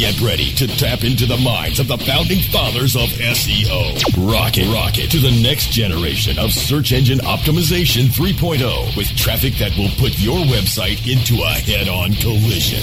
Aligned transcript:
Get 0.00 0.18
ready 0.22 0.54
to 0.54 0.66
tap 0.66 1.04
into 1.04 1.26
the 1.26 1.36
minds 1.36 1.78
of 1.78 1.86
the 1.86 1.98
founding 1.98 2.40
fathers 2.40 2.96
of 2.96 3.10
SEO. 3.10 4.32
Rocket, 4.32 4.66
rocket 4.72 5.10
to 5.10 5.18
the 5.18 5.42
next 5.42 5.72
generation 5.72 6.38
of 6.38 6.52
search 6.52 6.92
engine 6.92 7.18
optimization 7.18 8.06
3.0 8.06 8.96
with 8.96 9.08
traffic 9.16 9.54
that 9.58 9.76
will 9.76 9.90
put 9.98 10.18
your 10.18 10.38
website 10.46 11.04
into 11.04 11.42
a 11.42 11.50
head-on 11.50 12.14
collision. 12.14 12.80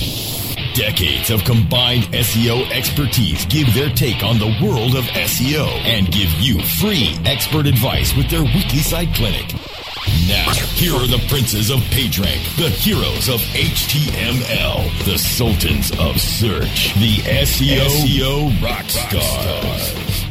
Decades 0.75 1.31
of 1.31 1.43
combined 1.43 2.03
SEO 2.13 2.69
expertise 2.69 3.45
give 3.47 3.73
their 3.73 3.89
take 3.89 4.21
on 4.21 4.37
the 4.37 4.55
world 4.61 4.95
of 4.95 5.05
SEO 5.05 5.67
and 5.85 6.11
give 6.11 6.29
you 6.39 6.61
free 6.79 7.17
expert 7.25 7.65
advice 7.65 8.15
with 8.15 8.29
their 8.29 8.43
weekly 8.43 8.85
site 8.85 9.11
clinic. 9.15 9.55
Now, 10.27 10.51
here 10.75 10.93
are 10.93 11.07
the 11.07 11.23
princes 11.27 11.69
of 11.69 11.79
PageRank, 11.91 12.55
the 12.57 12.69
heroes 12.69 13.29
of 13.29 13.39
HTML, 13.53 15.05
the 15.05 15.17
sultans 15.17 15.91
of 15.99 16.19
search, 16.19 16.93
the 16.95 17.17
SEO, 17.43 17.87
SEO 17.87 18.61
rock 18.61 18.85
stars. 18.89 20.27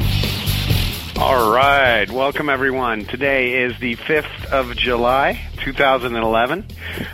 All 1.19 1.51
right. 1.51 2.11
Welcome, 2.11 2.49
everyone. 2.49 3.07
Today 3.07 3.65
is 3.65 3.79
the 3.79 3.97
5th 3.97 4.47
of 4.53 4.77
July, 4.77 5.41
2011. 5.57 6.65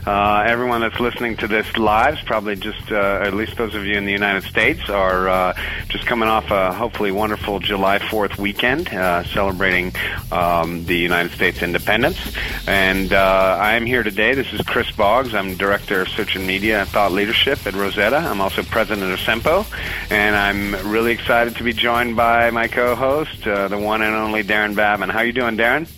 Uh, 0.06 0.44
everyone 0.46 0.80
that's 0.80 1.00
listening 1.00 1.36
to 1.36 1.48
this 1.48 1.76
live 1.76 2.18
probably 2.26 2.56
just, 2.56 2.90
uh, 2.90 3.20
at 3.22 3.34
least 3.34 3.56
those 3.56 3.74
of 3.74 3.84
you 3.84 3.94
in 3.94 4.04
the 4.04 4.12
United 4.12 4.44
States, 4.44 4.90
are 4.90 5.28
uh, 5.28 5.56
just 5.88 6.06
coming 6.06 6.28
off 6.28 6.50
a 6.50 6.72
hopefully 6.72 7.10
wonderful 7.10 7.58
July 7.60 7.98
4th 7.98 8.38
weekend, 8.38 8.88
uh, 8.88 9.24
celebrating 9.24 9.92
um, 10.30 10.84
the 10.84 10.96
United 10.96 11.32
States 11.32 11.62
independence. 11.62 12.36
And 12.66 13.12
uh, 13.12 13.56
I 13.60 13.74
am 13.74 13.86
here 13.86 14.02
today. 14.02 14.34
This 14.34 14.52
is 14.52 14.60
Chris 14.62 14.90
Boggs. 14.90 15.34
I'm 15.34 15.56
Director 15.56 16.02
of 16.02 16.08
Search 16.08 16.36
and 16.36 16.46
Media 16.46 16.80
and 16.80 16.88
Thought 16.88 17.12
Leadership 17.12 17.66
at 17.66 17.74
Rosetta. 17.74 18.16
I'm 18.16 18.40
also 18.40 18.62
President 18.62 19.12
of 19.12 19.18
SEMPO. 19.20 19.66
And 20.10 20.36
I'm 20.36 20.90
really 20.90 21.12
excited 21.12 21.56
to 21.56 21.64
be 21.64 21.72
joined 21.72 22.16
by 22.16 22.50
my 22.50 22.68
co-host, 22.68 23.46
uh, 23.46 23.68
the 23.68 23.78
one 23.78 24.02
and 24.02 24.14
only 24.14 24.42
Darren 24.42 24.76
Babin. 24.76 25.08
How 25.08 25.18
are 25.18 25.24
you 25.24 25.32
doing, 25.32 25.56
Darren? 25.56 25.88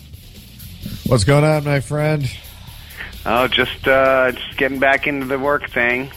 What's 1.07 1.23
going 1.23 1.43
on, 1.43 1.63
my 1.63 1.81
friend? 1.81 2.27
Oh, 3.27 3.47
just 3.47 3.87
uh, 3.87 4.31
just 4.31 4.57
getting 4.57 4.79
back 4.79 5.05
into 5.05 5.27
the 5.27 5.37
work 5.37 5.69
thing. 5.69 6.09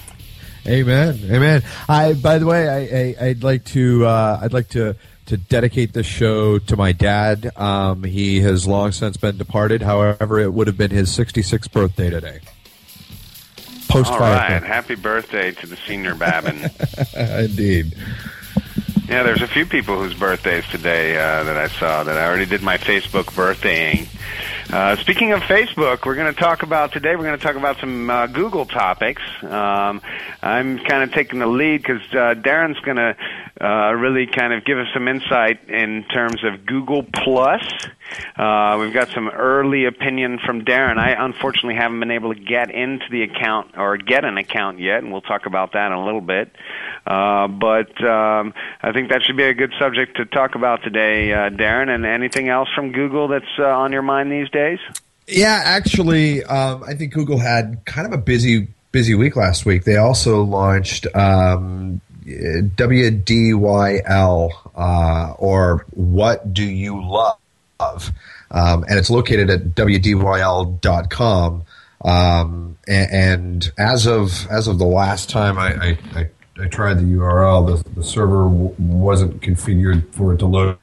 Amen, 0.67 1.19
amen. 1.30 1.62
I, 1.89 2.14
by 2.14 2.39
the 2.39 2.47
way, 2.47 2.69
I, 2.69 3.22
I, 3.22 3.28
would 3.28 3.45
like 3.45 3.64
to, 3.67 4.06
uh, 4.06 4.41
I'd 4.42 4.55
like 4.55 4.69
to, 4.70 4.97
to 5.27 5.36
dedicate 5.36 5.92
this 5.92 6.06
show 6.06 6.58
to 6.58 6.77
my 6.77 6.92
dad. 6.92 7.53
Um, 7.56 8.03
he 8.03 8.41
has 8.41 8.67
long 8.67 8.92
since 8.92 9.19
been 9.19 9.36
departed. 9.36 9.83
However, 9.83 10.39
it 10.41 10.55
would 10.55 10.67
have 10.69 10.78
been 10.78 10.91
his 10.91 11.11
66th 11.11 11.70
birthday 11.70 12.08
today. 12.08 12.41
Post 13.89 14.11
All 14.11 14.20
right, 14.20 14.62
happy 14.62 14.95
birthday 14.95 15.52
to 15.52 15.67
the 15.67 15.77
senior 15.86 16.14
Babin. 16.14 16.70
Indeed. 17.17 17.95
Yeah, 19.08 19.23
there's 19.23 19.41
a 19.41 19.48
few 19.48 19.64
people 19.64 19.98
whose 19.98 20.12
birthdays 20.12 20.67
today 20.67 21.17
uh, 21.17 21.45
that 21.45 21.56
I 21.56 21.69
saw 21.69 22.05
that 22.05 22.19
I 22.19 22.27
already 22.27 22.45
did 22.45 22.62
my 22.62 22.77
Facebook 22.77 23.25
birthdaying. 23.33 24.06
Uh, 24.71 24.97
speaking 24.97 25.33
of 25.33 25.41
Facebook, 25.41 26.05
we're 26.05 26.15
going 26.15 26.33
to 26.33 26.39
talk 26.39 26.62
about 26.62 26.93
today. 26.93 27.17
We're 27.17 27.25
going 27.25 27.39
to 27.39 27.43
talk 27.43 27.57
about 27.57 27.79
some 27.81 28.11
uh, 28.11 28.27
Google 28.27 28.67
topics. 28.67 29.23
Um, 29.42 30.02
I'm 30.42 30.79
kind 30.79 31.02
of 31.02 31.13
taking 31.13 31.39
the 31.39 31.47
lead 31.47 31.79
because 31.79 32.02
uh, 32.11 32.35
Darren's 32.35 32.79
going 32.80 32.98
to 32.98 33.17
uh, 33.61 33.92
really 33.92 34.27
kind 34.27 34.52
of 34.52 34.64
give 34.64 34.79
us 34.79 34.89
some 34.92 35.08
insight 35.08 35.69
in 35.70 36.05
terms 36.05 36.45
of 36.45 36.67
Google 36.67 37.02
Plus. 37.02 37.63
Uh, 38.36 38.79
we've 38.80 38.92
got 38.92 39.08
some 39.11 39.29
early 39.29 39.85
opinion 39.85 40.39
from 40.45 40.64
Darren. 40.64 40.98
I 40.98 41.13
unfortunately 41.25 41.75
haven't 41.75 42.01
been 42.01 42.11
able 42.11 42.35
to 42.35 42.41
get 42.41 42.70
into 42.70 43.07
the 43.11 43.23
account 43.23 43.77
or 43.77 43.97
get 43.97 44.25
an 44.25 44.39
account 44.39 44.81
yet, 44.81 45.02
and 45.02 45.13
we'll 45.13 45.23
talk 45.23 45.47
about 45.47 45.73
that 45.73 45.86
in 45.86 45.92
a 45.92 46.05
little 46.05 46.20
bit. 46.20 46.55
Uh, 47.07 47.48
but 47.48 48.05
um, 48.05 48.52
I 48.83 48.92
think 48.92 49.11
that 49.11 49.23
should 49.23 49.36
be 49.36 49.45
a 49.45 49.55
good 49.55 49.73
subject 49.79 50.19
to 50.19 50.27
talk 50.27 50.55
about 50.55 50.83
today, 50.83 51.33
uh, 51.33 51.48
Darren. 51.48 51.89
And 51.89 52.05
anything 52.05 52.48
else 52.48 52.69
from 52.75 52.92
Google 52.92 53.29
that's 53.29 53.47
uh, 53.58 53.64
on 53.64 53.92
your 53.92 54.02
mind 54.02 54.17
these 54.24 54.48
days? 54.51 54.79
Yeah, 55.27 55.61
actually, 55.64 56.45
um, 56.45 56.84
I 56.86 56.95
think 56.95 57.12
Google 57.12 57.39
had 57.39 57.83
kind 57.84 58.06
of 58.06 58.12
a 58.12 58.18
busy 58.18 58.68
busy 58.92 59.14
week 59.14 59.36
last 59.36 59.67
week. 59.67 59.84
They 59.84 59.96
also 59.96 60.42
launched 60.42 61.06
um, 61.14 62.01
WDYL 62.27 64.51
uh, 64.74 65.34
or 65.39 65.84
What 65.90 66.55
Do 66.55 66.64
You 66.64 67.02
Love? 67.02 67.36
Um, 68.51 68.84
and 68.89 68.98
it's 68.98 69.11
located 69.11 69.51
at 69.51 69.74
WDYL.com. 69.74 71.64
Um, 72.05 72.78
and, 72.86 73.12
and, 73.12 73.73
as 73.77 74.07
of 74.07 74.46
as 74.51 74.68
of 74.68 74.78
the 74.78 74.86
last 74.86 75.28
time 75.28 75.58
I, 75.58 75.74
I, 75.74 75.98
I 76.14 76.30
I 76.61 76.67
tried 76.67 76.95
the 76.95 77.02
URL. 77.02 77.67
The, 77.67 77.90
the 77.90 78.05
server 78.05 78.45
w- 78.45 78.74
wasn't 78.78 79.40
configured 79.40 80.14
for 80.14 80.33
it 80.33 80.39
to 80.39 80.46
load 80.46 80.78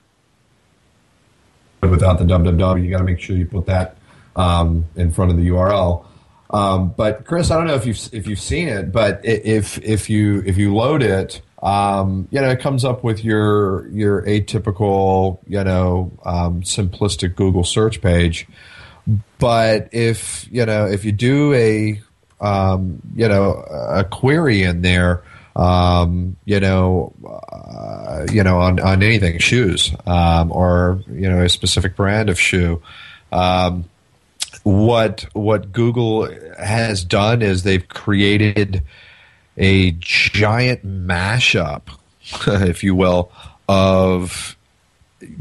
without 1.90 2.20
the 2.20 2.26
www. 2.26 2.84
You 2.84 2.90
got 2.90 3.00
to 3.00 3.04
make 3.04 3.20
sure 3.20 3.36
you 3.36 3.46
put 3.46 3.66
that 3.68 3.98
um, 4.36 4.86
in 4.96 5.12
front 5.12 5.32
of 5.32 5.38
the 5.38 5.48
URL. 5.48 6.06
Um, 6.50 6.94
but 6.96 7.26
Chris, 7.26 7.52
I 7.52 7.58
don't 7.58 7.68
know 7.68 7.76
if 7.76 7.86
you've 7.86 8.00
if 8.14 8.28
you've 8.28 8.40
seen 8.40 8.68
it, 8.68 8.92
but 8.92 9.22
if 9.24 9.78
if 9.80 10.10
you 10.10 10.44
if 10.46 10.58
you 10.58 10.76
load 10.76 11.02
it, 11.02 11.42
um, 11.62 12.28
you 12.32 12.40
know 12.40 12.50
it 12.50 12.60
comes 12.60 12.86
up 12.86 13.04
with 13.04 13.24
your 13.24 13.88
your 13.90 14.22
atypical 14.24 15.40
you 15.48 15.64
know 15.64 16.12
um, 16.24 16.62
simplistic 16.62 17.36
Google 17.36 17.64
search 17.64 18.02
page. 18.02 18.48
But 19.40 19.90
if 19.92 20.48
you 20.52 20.66
know 20.66 20.86
if 20.86 21.04
you 21.04 21.12
do 21.12 21.54
a 21.54 22.02
um, 22.40 23.02
you 23.16 23.28
know 23.28 23.54
a 23.54 24.04
query 24.04 24.64
in 24.64 24.82
there, 24.82 25.24
um, 25.56 26.36
you 26.46 26.60
know, 26.60 27.14
uh, 27.26 28.26
you 28.32 28.44
know, 28.44 28.60
on, 28.60 28.80
on 28.80 29.02
anything, 29.02 29.40
shoes, 29.40 29.94
um, 30.06 30.52
or 30.52 31.02
you 31.08 31.30
know, 31.30 31.42
a 31.42 31.50
specific 31.50 31.96
brand 31.96 32.30
of 32.30 32.40
shoe. 32.40 32.82
Um, 33.32 33.86
what 34.64 35.28
what 35.34 35.72
Google 35.72 36.30
has 36.58 37.04
done 37.04 37.42
is 37.42 37.64
they've 37.64 37.88
created 37.88 38.84
a 39.58 39.92
giant 39.92 40.86
mashup, 40.86 41.84
if 42.68 42.84
you 42.84 42.96
will, 42.96 43.32
of 43.70 44.58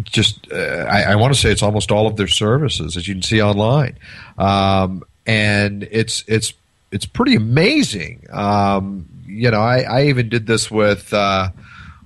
just 0.03 0.51
uh, 0.53 0.87
I, 0.89 1.03
I 1.03 1.17
want 1.17 1.35
to 1.35 1.41
say 1.41 1.51
it's 1.51 1.63
almost 1.63 1.91
all 1.91 2.07
of 2.07 2.17
their 2.17 2.29
services 2.29 2.97
as 2.97 3.09
you 3.09 3.15
can 3.15 3.23
see 3.23 3.43
online, 3.43 3.99
um, 4.39 5.03
and 5.27 5.89
it's 5.91 6.23
it's 6.29 6.55
it's 6.93 7.07
pretty 7.07 7.35
amazing. 7.35 8.27
Um, 8.31 9.09
you 9.35 9.51
know, 9.51 9.61
I, 9.61 9.81
I 9.81 10.05
even 10.05 10.29
did 10.29 10.47
this 10.47 10.71
with 10.71 11.13
uh, 11.13 11.51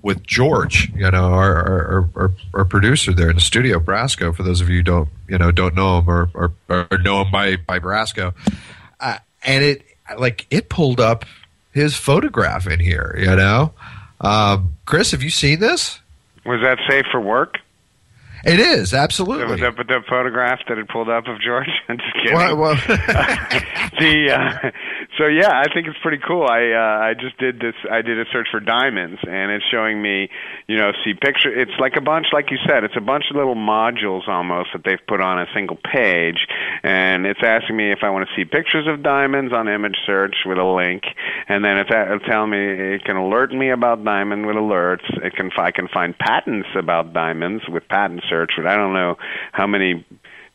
with 0.03 0.27
George, 0.27 0.91
you 0.95 1.11
know, 1.11 1.35
our, 1.35 1.57
our, 1.57 2.11
our, 2.15 2.33
our, 2.55 2.65
producer 2.65 3.13
there 3.13 3.29
in 3.29 3.37
the 3.37 3.43
studio, 3.43 3.79
Brasco. 3.79 4.35
For 4.35 4.43
those 4.43 4.61
of 4.61 4.69
you 4.69 4.77
who 4.77 4.83
don't 4.83 5.09
you 5.29 5.39
know 5.39 5.51
don't 5.51 5.75
know 5.75 5.99
him 5.99 6.09
or, 6.09 6.31
or, 6.35 6.53
or 6.69 6.99
know 6.99 7.23
him 7.23 7.31
by 7.31 7.57
by 7.57 7.79
Brasco, 7.79 8.35
uh, 9.01 9.19
and 9.43 9.65
it 9.65 9.83
like 10.19 10.47
it 10.51 10.69
pulled 10.69 11.01
up 11.01 11.25
his 11.73 11.97
photograph 11.97 12.67
in 12.67 12.81
here. 12.81 13.15
You 13.19 13.37
know, 13.37 13.73
um, 14.21 14.77
Chris, 14.87 15.11
have 15.11 15.23
you 15.23 15.31
seen 15.31 15.61
this? 15.61 16.01
Was 16.47 16.61
that 16.63 16.79
safe 16.89 17.07
for 17.11 17.21
work? 17.21 17.59
It 18.45 18.61
is 18.61 18.95
absolutely. 18.95 19.57
The, 19.57 19.73
the, 19.73 19.85
the 19.85 20.01
photograph 20.09 20.61
that 20.69 20.79
it 20.79 20.89
pulled 20.89 21.09
up 21.09 21.27
of 21.27 21.41
George. 21.41 21.69
I'm 21.89 21.99
just 21.99 22.15
kidding. 22.15 22.37
Well, 22.37 22.57
well. 22.57 22.75
the 23.99 24.31
uh, 24.33 24.71
so 25.19 25.27
yeah, 25.27 25.51
I 25.51 25.73
think 25.73 25.89
it's 25.89 25.99
pretty 26.01 26.23
cool. 26.27 26.45
I 26.45 26.71
uh, 26.71 27.11
I 27.11 27.15
just 27.15 27.37
did 27.39 27.59
this. 27.59 27.75
I 27.91 28.03
did 28.03 28.19
a 28.21 28.25
search 28.33 28.49
for 28.51 28.61
diamonds, 28.61 29.19
and 29.27 29.51
it's 29.51 29.65
showing 29.71 30.01
me, 30.01 30.31
you 30.69 30.77
know, 30.77 30.93
see 31.05 31.15
picture. 31.15 31.51
It's 31.51 31.73
like 31.81 31.97
a 31.97 32.01
bunch, 32.01 32.29
like 32.33 32.51
you 32.51 32.59
said, 32.67 32.85
it's 32.85 32.97
a 32.97 33.01
bunch 33.01 33.25
of 33.31 33.37
little 33.37 33.57
modules 33.57 34.29
almost 34.29 34.71
that 34.73 34.85
they've 34.85 35.05
put 35.09 35.21
on 35.21 35.41
a 35.41 35.47
single 35.55 35.77
page, 35.77 36.47
and 36.85 37.27
it's 37.27 37.41
asking 37.43 37.77
me 37.77 37.91
if 37.91 38.01
I 38.03 38.11
want 38.11 38.29
to 38.29 38.35
see 38.37 38.45
pictures 38.45 38.87
of 38.87 39.03
diamonds 39.03 39.53
on 39.53 39.69
image 39.69 39.97
search 40.07 40.37
with 40.47 40.59
a 40.59 40.65
link, 40.65 41.03
and 41.49 41.65
then 41.65 41.79
it's, 41.79 41.91
it's 41.93 42.25
telling 42.27 42.51
me 42.51 42.95
it 42.95 43.05
can 43.05 43.17
alert 43.17 43.53
me 43.53 43.71
about 43.71 44.05
diamond 44.05 44.47
with 44.47 44.57
alerts. 44.57 45.05
It 45.25 45.35
can 45.35 45.51
I 45.59 45.73
can 45.73 45.89
find 45.89 46.17
patents 46.17 46.69
about 46.79 47.13
diamonds 47.13 47.65
with 47.69 47.89
patent 47.89 48.23
search, 48.29 48.53
but 48.57 48.67
I 48.67 48.77
don't 48.77 48.93
know 48.95 49.17
how 49.53 49.67
many 49.67 50.05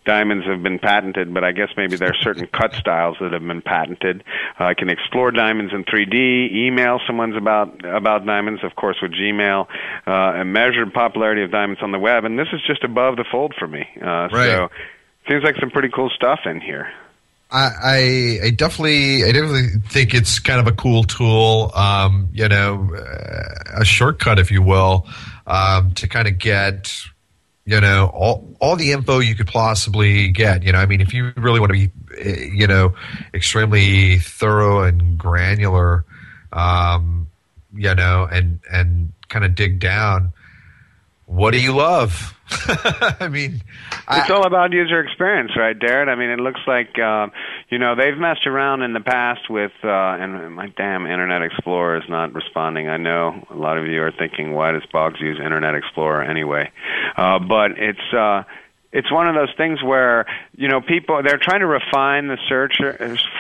diamonds 0.06 0.46
have 0.46 0.62
been 0.62 0.80
patented, 0.80 1.34
but 1.34 1.44
I 1.44 1.52
guess 1.52 1.70
maybe 1.78 1.96
there 1.96 2.10
are 2.10 2.22
certain 2.22 2.48
cut 2.54 2.74
styles 2.74 3.18
that 3.22 3.34
have 3.34 3.46
been 3.46 3.62
patented. 3.62 4.24
Uh, 4.60 4.66
I 4.66 4.74
can 4.74 4.90
explore 4.90 5.32
diamonds 5.32 5.74
in 5.74 5.84
3D, 5.84 6.54
email 6.54 7.00
someone's 7.08 7.38
about 7.38 7.86
about 7.86 8.26
diamonds, 8.26 8.64
of 8.64 8.76
course, 8.76 8.98
with 9.02 9.12
Gmail, 9.12 9.68
uh, 10.08 10.40
and 10.40 10.54
measure 10.54 10.86
popularity 10.94 11.44
of 11.44 11.52
diamonds 11.52 11.82
on 11.82 11.92
the 11.92 12.00
web. 12.00 12.26
And 12.26 12.38
this 12.38 12.48
is 12.54 12.62
just 12.68 12.84
above 12.84 13.16
the 13.16 13.26
fold 13.30 13.54
for 13.58 13.68
me. 13.68 13.88
Uh, 14.02 14.30
right. 14.32 14.32
So 14.32 14.70
seems 15.30 15.44
like 15.44 15.56
some 15.60 15.70
pretty 15.70 15.90
cool 15.90 16.10
stuff 16.10 16.42
in 16.46 16.60
here. 16.60 16.92
I, 17.52 18.40
I, 18.46 18.50
definitely 18.50 19.24
I 19.24 19.32
definitely 19.32 19.68
think 19.88 20.16
it's 20.16 20.40
kind 20.40 20.60
of 20.60 20.66
a 20.66 20.72
cool 20.72 21.04
tool, 21.04 21.72
um, 21.76 22.30
you 22.34 22.50
know, 22.50 22.90
uh, 22.96 23.82
a 23.82 23.86
shortcut, 23.86 24.40
if 24.40 24.50
you 24.50 24.64
will, 24.64 25.08
um, 25.46 25.94
to 25.94 26.08
kind 26.08 26.28
of 26.28 26.40
get 26.40 26.92
you 27.66 27.80
know 27.80 28.12
all 28.14 28.56
all 28.60 28.76
the 28.76 28.92
info 28.92 29.20
you 29.20 29.36
could 29.36 29.48
possibly 29.48 30.30
get. 30.30 30.64
You 30.64 30.72
know, 30.72 30.80
I 30.80 30.86
mean, 30.86 31.02
if 31.02 31.14
you 31.14 31.32
really 31.38 31.60
want 31.60 31.74
to 31.74 31.88
be, 31.88 31.92
eh, 32.18 32.50
you 32.54 32.68
know, 32.68 32.94
extremely 33.34 34.20
thorough 34.20 34.84
and 34.84 35.18
granular, 35.18 36.06
um, 36.52 37.28
you 37.74 37.94
know, 37.96 38.28
and 38.30 38.60
and 38.72 39.14
kind 39.30 39.46
of 39.46 39.56
dig 39.56 39.80
down. 39.80 40.34
What 41.26 41.52
do 41.52 41.60
you 41.60 41.74
love? 41.74 42.38
I 42.50 43.30
mean, 43.32 43.64
it's 43.92 44.30
I, 44.30 44.34
all 44.34 44.46
about 44.46 44.72
user 44.74 45.00
experience, 45.00 45.52
right, 45.58 45.78
Darren? 45.78 46.10
I 46.10 46.16
mean, 46.16 46.30
it 46.30 46.40
looks 46.40 46.60
like 46.68 47.00
uh, 47.00 47.28
you 47.74 47.80
know 47.80 47.96
they've 47.96 48.18
messed 48.18 48.46
around 48.46 48.84
in 48.84 48.94
the 48.94 49.00
past 49.00 49.50
with, 49.50 49.72
uh, 49.84 49.88
and 49.88 50.54
my 50.54 50.68
damn 50.78 51.08
Internet 51.08 51.42
Explorer 51.42 51.98
is 51.98 52.04
not 52.08 52.32
responding. 52.32 52.88
I 52.88 52.98
know 52.98 53.48
a 53.50 53.56
lot 53.56 53.80
of 53.80 53.88
you 53.88 54.04
are 54.04 54.12
thinking, 54.12 54.54
why 54.54 54.72
does 54.74 54.84
Boggs 54.92 55.20
use 55.20 55.40
Internet 55.44 55.74
Explorer 55.74 56.22
anyway? 56.22 56.70
Uh, 57.18 57.40
but 57.40 57.72
it's 57.78 58.14
uh, 58.16 58.44
it's 58.94 59.12
one 59.12 59.28
of 59.28 59.36
those 59.36 59.54
things 59.58 59.82
where 59.82 60.26
you 60.56 60.68
know 60.68 60.80
people 60.80 61.22
they're 61.24 61.40
trying 61.42 61.62
to 61.62 61.68
refine 61.68 62.28
the 62.28 62.38
search 62.48 62.78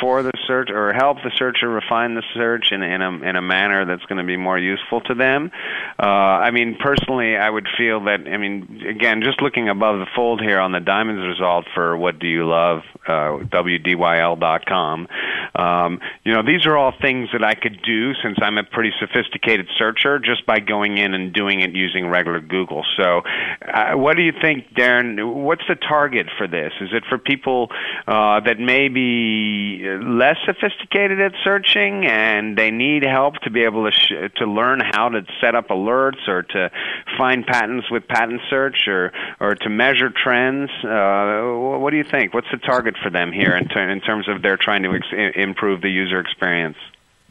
for 0.02 0.24
the 0.24 0.32
search 0.48 0.70
or 0.72 0.94
help 0.94 1.18
the 1.24 1.32
searcher 1.38 1.70
refine 1.70 2.16
the 2.16 2.24
search 2.34 2.72
in 2.72 2.82
in 2.82 3.02
a 3.02 3.12
in 3.22 3.36
a 3.36 3.42
manner 3.42 3.86
that's 3.86 4.04
going 4.06 4.18
to 4.18 4.24
be 4.24 4.36
more 4.36 4.58
useful 4.58 5.02
to 5.02 5.14
them. 5.14 5.52
Uh, 6.00 6.06
I 6.06 6.52
mean, 6.52 6.76
personally, 6.80 7.38
I 7.38 7.50
would 7.50 7.68
feel 7.78 8.04
that. 8.06 8.28
I 8.28 8.38
mean, 8.38 8.84
again, 8.90 9.22
just 9.22 9.42
looking 9.42 9.70
above 9.70 10.00
the 10.00 10.08
fold 10.16 10.42
here 10.42 10.60
on 10.60 10.72
the 10.72 10.80
diamonds 10.80 11.22
result 11.26 11.66
for 11.74 11.96
what 11.96 12.20
do 12.20 12.28
you 12.28 12.48
love 12.50 12.82
uh, 13.08 13.38
wdyl.com. 13.52 15.08
Um, 15.56 16.00
you 16.24 16.34
know, 16.34 16.42
these 16.42 16.66
are 16.66 16.78
all 16.78 16.94
things 17.00 17.30
that 17.34 17.44
I 17.44 17.54
could 17.54 17.82
do 17.84 18.14
since 18.16 18.38
I'm 18.42 18.58
a 18.58 18.64
pretty 18.64 18.92
sophisticated 19.00 19.68
searcher 19.78 20.20
just 20.20 20.46
by 20.46 20.60
going 20.60 20.98
in 20.98 21.14
and 21.14 21.34
doing 21.34 21.62
it 21.62 21.72
using 21.72 22.08
regular 22.08 22.40
Google. 22.40 22.84
So, 22.98 23.22
uh, 23.62 23.94
what 23.94 24.16
do 24.16 24.24
you 24.24 24.34
think, 24.42 24.74
Darren? 24.74 25.43
What's 25.44 25.64
the 25.68 25.76
target 25.76 26.28
for 26.38 26.48
this? 26.48 26.72
Is 26.82 26.90
it 26.94 27.04
for 27.08 27.18
people 27.18 27.70
uh, 28.08 28.40
that 28.42 28.60
may 28.60 28.88
be 28.88 29.86
less 30.02 30.38
sophisticated 30.46 31.22
at 31.22 31.34
searching 31.44 32.06
and 32.06 32.58
they 32.58 32.72
need 32.72 33.04
help 33.04 33.36
to 33.44 33.50
be 33.50 33.64
able 33.64 33.86
to 33.86 33.92
sh- 33.92 34.32
to 34.38 34.46
learn 34.46 34.80
how 34.80 35.10
to 35.10 35.22
set 35.42 35.56
up 35.56 35.68
alerts 35.70 36.28
or 36.28 36.44
to 36.44 36.72
find 37.18 37.46
patents 37.46 37.92
with 37.92 38.08
patent 38.08 38.42
search 38.50 38.88
or 38.88 39.12
or 39.40 39.56
to 39.56 39.70
measure 39.70 40.10
trends? 40.10 40.70
Uh, 40.84 41.80
what 41.80 41.92
do 41.92 41.98
you 41.98 42.04
think? 42.04 42.34
What's 42.34 42.52
the 42.52 42.58
target 42.58 42.96
for 43.02 43.10
them 43.10 43.32
here 43.32 43.56
in, 43.56 43.68
ter- 43.68 43.90
in 43.90 44.02
terms 44.02 44.28
of 44.28 44.42
they're 44.42 44.58
trying 44.58 44.84
to 44.84 44.96
ex- 44.96 45.34
improve 45.36 45.82
the 45.82 45.90
user 45.90 46.20
experience? 46.20 46.78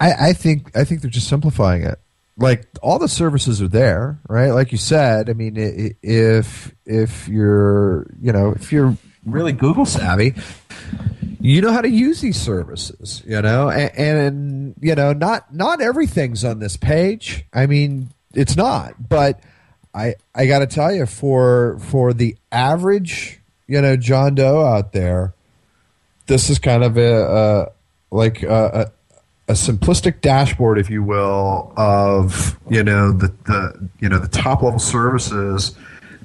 I, 0.01 0.29
I 0.29 0.33
think 0.33 0.77
I 0.77 0.85
think 0.85 1.01
they're 1.01 1.11
just 1.11 1.29
simplifying 1.29 1.83
it 1.83 1.99
like 2.37 2.67
all 2.83 2.99
the 2.99 3.09
services 3.09 3.61
are 3.61 3.69
there, 3.69 4.19
right? 4.29 4.51
Like 4.51 4.73
you 4.73 4.79
said, 4.79 5.29
I 5.29 5.35
mean, 5.35 5.55
if 6.03 6.75
if 6.85 7.29
you're 7.29 8.07
you 8.21 8.33
know 8.33 8.53
if 8.53 8.73
you're 8.73 8.97
really 9.25 9.53
Google 9.53 9.87
savvy, 9.87 10.35
you 11.41 11.61
know 11.61 11.73
how 11.73 11.81
to 11.83 11.91
use 11.91 12.21
these 12.21 12.41
services, 12.41 13.23
you 13.27 13.41
know, 13.43 13.69
and, 13.69 13.99
and 13.99 14.75
you 14.81 14.95
know 14.95 15.13
not 15.13 15.55
not 15.55 15.81
everything's 15.81 16.45
on 16.45 16.59
this 16.59 16.77
page. 16.77 17.45
I 17.53 17.67
mean, 17.67 18.11
it's 18.35 18.57
not, 18.57 19.09
but 19.09 19.41
I 19.95 20.15
I 20.35 20.47
got 20.47 20.61
to 20.61 20.67
tell 20.67 20.93
you, 20.95 21.07
for 21.07 21.79
for 21.81 22.13
the 22.13 22.37
average 22.51 23.41
you 23.67 23.81
know 23.81 23.97
John 23.97 24.35
Doe 24.35 24.65
out 24.65 24.93
there, 24.93 25.35
this 26.27 26.49
is 26.49 26.59
kind 26.59 26.83
of 26.83 26.97
a, 26.97 27.25
a 27.25 27.67
like 28.11 28.43
a, 28.43 28.87
a 28.87 28.93
simplistic 29.49 30.21
dashboard, 30.21 30.79
if 30.79 30.89
you 30.89 31.03
will, 31.03 31.73
of 31.77 32.59
you 32.69 32.83
know 32.83 33.13
the, 33.13 33.29
the 33.45 33.89
you 34.01 34.09
know 34.09 34.19
the 34.19 34.29
top 34.29 34.63
level 34.63 34.79
services 34.79 35.77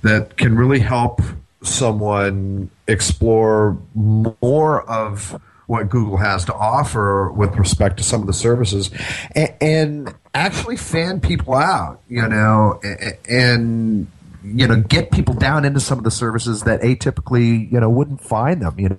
that 0.03 0.37
can 0.37 0.55
really 0.55 0.79
help 0.79 1.21
someone 1.63 2.69
explore 2.87 3.77
more 3.95 4.89
of 4.89 5.41
what 5.65 5.89
Google 5.89 6.17
has 6.17 6.45
to 6.45 6.53
offer 6.53 7.29
with 7.31 7.55
respect 7.57 7.97
to 7.97 8.03
some 8.03 8.21
of 8.21 8.27
the 8.27 8.33
services, 8.33 8.89
and, 9.35 9.53
and 9.59 10.15
actually 10.33 10.77
fan 10.77 11.19
people 11.19 11.55
out, 11.55 12.01
you 12.07 12.25
know, 12.25 12.79
and 13.27 14.07
you 14.43 14.67
know 14.67 14.81
get 14.81 15.11
people 15.11 15.33
down 15.33 15.65
into 15.65 15.79
some 15.79 15.97
of 15.97 16.03
the 16.03 16.11
services 16.11 16.63
that 16.63 16.81
atypically 16.81 17.69
you 17.71 17.79
know 17.79 17.89
wouldn't 17.89 18.21
find 18.21 18.61
them, 18.61 18.79
you 18.79 18.89
know. 18.89 18.97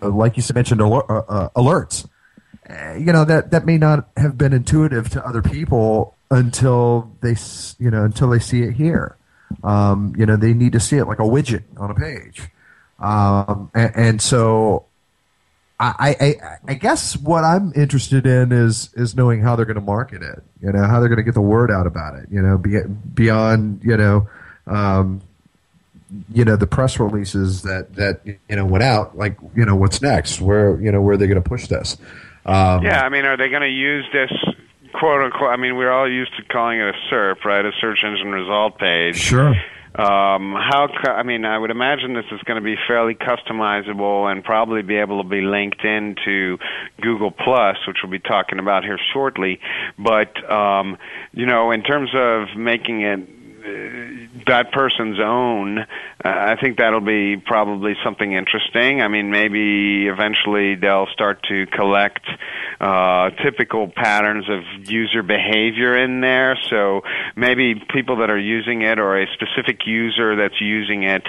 Like 0.00 0.36
you 0.36 0.42
mentioned, 0.52 0.82
uh, 0.82 0.96
uh, 0.96 1.48
alerts 1.50 2.08
you 2.98 3.12
know 3.12 3.24
that 3.24 3.50
that 3.50 3.66
may 3.66 3.78
not 3.78 4.08
have 4.16 4.38
been 4.38 4.52
intuitive 4.52 5.10
to 5.10 5.26
other 5.26 5.42
people 5.42 6.14
until 6.30 7.10
they 7.20 7.36
you 7.78 7.90
know 7.90 8.04
until 8.04 8.30
they 8.30 8.38
see 8.38 8.62
it 8.62 8.74
here. 8.74 9.16
Um, 9.62 10.14
you 10.16 10.24
know 10.24 10.36
they 10.36 10.54
need 10.54 10.72
to 10.72 10.80
see 10.80 10.96
it 10.96 11.04
like 11.04 11.18
a 11.18 11.24
widget 11.24 11.64
on 11.76 11.90
a 11.90 11.94
page, 11.94 12.48
um, 12.98 13.70
and, 13.74 13.92
and, 13.94 14.22
so 14.22 14.86
I, 15.78 16.16
I 16.18 16.58
I 16.66 16.74
guess 16.74 17.16
what 17.16 17.44
I'm 17.44 17.72
interested 17.76 18.26
in 18.26 18.50
is 18.50 18.90
is 18.94 19.14
knowing 19.14 19.42
how 19.42 19.56
they're 19.56 19.66
going 19.66 19.74
to 19.74 19.82
market 19.82 20.22
it. 20.22 20.42
You 20.62 20.72
know 20.72 20.84
how 20.84 21.00
they're 21.00 21.10
going 21.10 21.18
to 21.18 21.24
get 21.24 21.34
the 21.34 21.42
word 21.42 21.70
out 21.70 21.86
about 21.86 22.14
it. 22.14 22.28
You 22.30 22.40
know 22.40 22.56
beyond 22.58 23.82
you 23.84 23.96
know. 23.96 24.28
Um, 24.66 25.20
you 26.30 26.44
know 26.44 26.56
the 26.56 26.66
press 26.66 26.98
releases 27.00 27.62
that 27.62 27.94
that 27.94 28.20
you 28.24 28.38
know 28.50 28.66
went 28.66 28.84
out 28.84 29.16
like 29.16 29.36
you 29.56 29.64
know 29.64 29.74
what's 29.74 30.02
next 30.02 30.42
where 30.42 30.78
you 30.80 30.92
know 30.92 31.00
where 31.00 31.14
are 31.14 31.16
they 31.16 31.26
going 31.26 31.42
to 31.42 31.48
push 31.48 31.68
this 31.68 31.96
um, 32.44 32.82
yeah, 32.82 33.02
I 33.02 33.08
mean, 33.08 33.24
are 33.24 33.36
they 33.36 33.48
going 33.48 33.62
to 33.62 33.68
use 33.68 34.04
this 34.12 34.32
quote 34.92 35.22
unquote? 35.22 35.50
I 35.50 35.56
mean, 35.56 35.76
we're 35.76 35.92
all 35.92 36.10
used 36.10 36.32
to 36.36 36.44
calling 36.44 36.80
it 36.80 36.94
a 36.94 37.14
SERP, 37.14 37.44
right? 37.44 37.64
A 37.64 37.72
search 37.80 37.98
engine 38.04 38.32
result 38.32 38.78
page. 38.78 39.16
Sure. 39.16 39.54
Um, 39.94 40.54
how? 40.54 40.88
I 41.04 41.22
mean, 41.22 41.44
I 41.44 41.58
would 41.58 41.70
imagine 41.70 42.14
this 42.14 42.24
is 42.32 42.40
going 42.44 42.56
to 42.56 42.64
be 42.64 42.76
fairly 42.88 43.14
customizable 43.14 44.30
and 44.30 44.42
probably 44.42 44.80
be 44.80 44.96
able 44.96 45.22
to 45.22 45.28
be 45.28 45.42
linked 45.42 45.84
into 45.84 46.56
Google 47.00 47.30
Plus, 47.30 47.76
which 47.86 47.98
we'll 48.02 48.10
be 48.10 48.18
talking 48.18 48.58
about 48.58 48.84
here 48.84 48.98
shortly. 49.12 49.60
But 49.98 50.50
um, 50.50 50.96
you 51.32 51.44
know, 51.44 51.72
in 51.72 51.82
terms 51.82 52.08
of 52.14 52.56
making 52.56 53.02
it 53.02 53.20
that 54.46 54.72
person's 54.72 55.18
own, 55.20 55.78
uh, 55.78 55.84
I 56.24 56.56
think 56.60 56.78
that'll 56.78 57.00
be 57.00 57.36
probably 57.36 57.94
something 58.04 58.32
interesting. 58.32 59.00
I 59.00 59.08
mean, 59.08 59.30
maybe 59.30 60.06
eventually 60.06 60.74
they'll 60.74 61.06
start 61.12 61.42
to 61.48 61.66
collect 61.66 62.26
uh, 62.82 63.30
typical 63.44 63.86
patterns 63.86 64.44
of 64.50 64.90
user 64.90 65.22
behavior 65.22 65.96
in 65.96 66.20
there. 66.20 66.58
So 66.68 67.02
maybe 67.36 67.80
people 67.94 68.16
that 68.16 68.30
are 68.30 68.38
using 68.38 68.82
it 68.82 68.98
or 68.98 69.22
a 69.22 69.26
specific 69.34 69.86
user 69.86 70.34
that's 70.34 70.60
using 70.60 71.04
it 71.04 71.22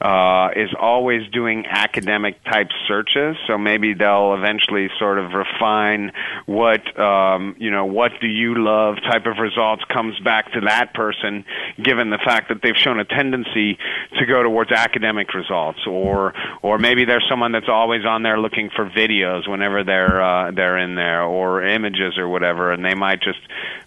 uh, 0.00 0.50
is 0.54 0.70
always 0.78 1.28
doing 1.32 1.66
academic 1.68 2.42
type 2.44 2.68
searches. 2.86 3.36
So 3.48 3.58
maybe 3.58 3.94
they'll 3.94 4.34
eventually 4.34 4.88
sort 5.00 5.18
of 5.18 5.32
refine 5.32 6.12
what 6.46 6.80
um, 6.98 7.56
you 7.58 7.72
know 7.72 7.86
what 7.86 8.12
do 8.20 8.28
you 8.28 8.54
love 8.62 8.96
type 9.02 9.26
of 9.26 9.38
results 9.38 9.82
comes 9.92 10.16
back 10.20 10.52
to 10.52 10.60
that 10.60 10.94
person 10.94 11.44
given 11.82 12.10
the 12.10 12.18
fact 12.24 12.50
that 12.50 12.60
they've 12.62 12.76
shown 12.76 13.00
a 13.00 13.04
tendency 13.04 13.78
to 14.16 14.26
go 14.26 14.44
towards 14.44 14.70
academic 14.70 15.34
results, 15.34 15.80
or 15.88 16.34
or 16.62 16.78
maybe 16.78 17.04
there's 17.04 17.26
someone 17.28 17.50
that's 17.50 17.68
always 17.68 18.04
on 18.04 18.22
there 18.22 18.38
looking 18.38 18.70
for 18.76 18.88
videos 18.88 19.48
whenever 19.48 19.82
they're 19.82 20.22
uh, 20.22 20.52
they're 20.52 20.78
in 20.78 20.99
there, 21.00 21.22
or 21.22 21.64
images 21.64 22.18
or 22.18 22.28
whatever, 22.28 22.72
and 22.72 22.84
they 22.84 22.94
might 22.94 23.20
just 23.22 23.40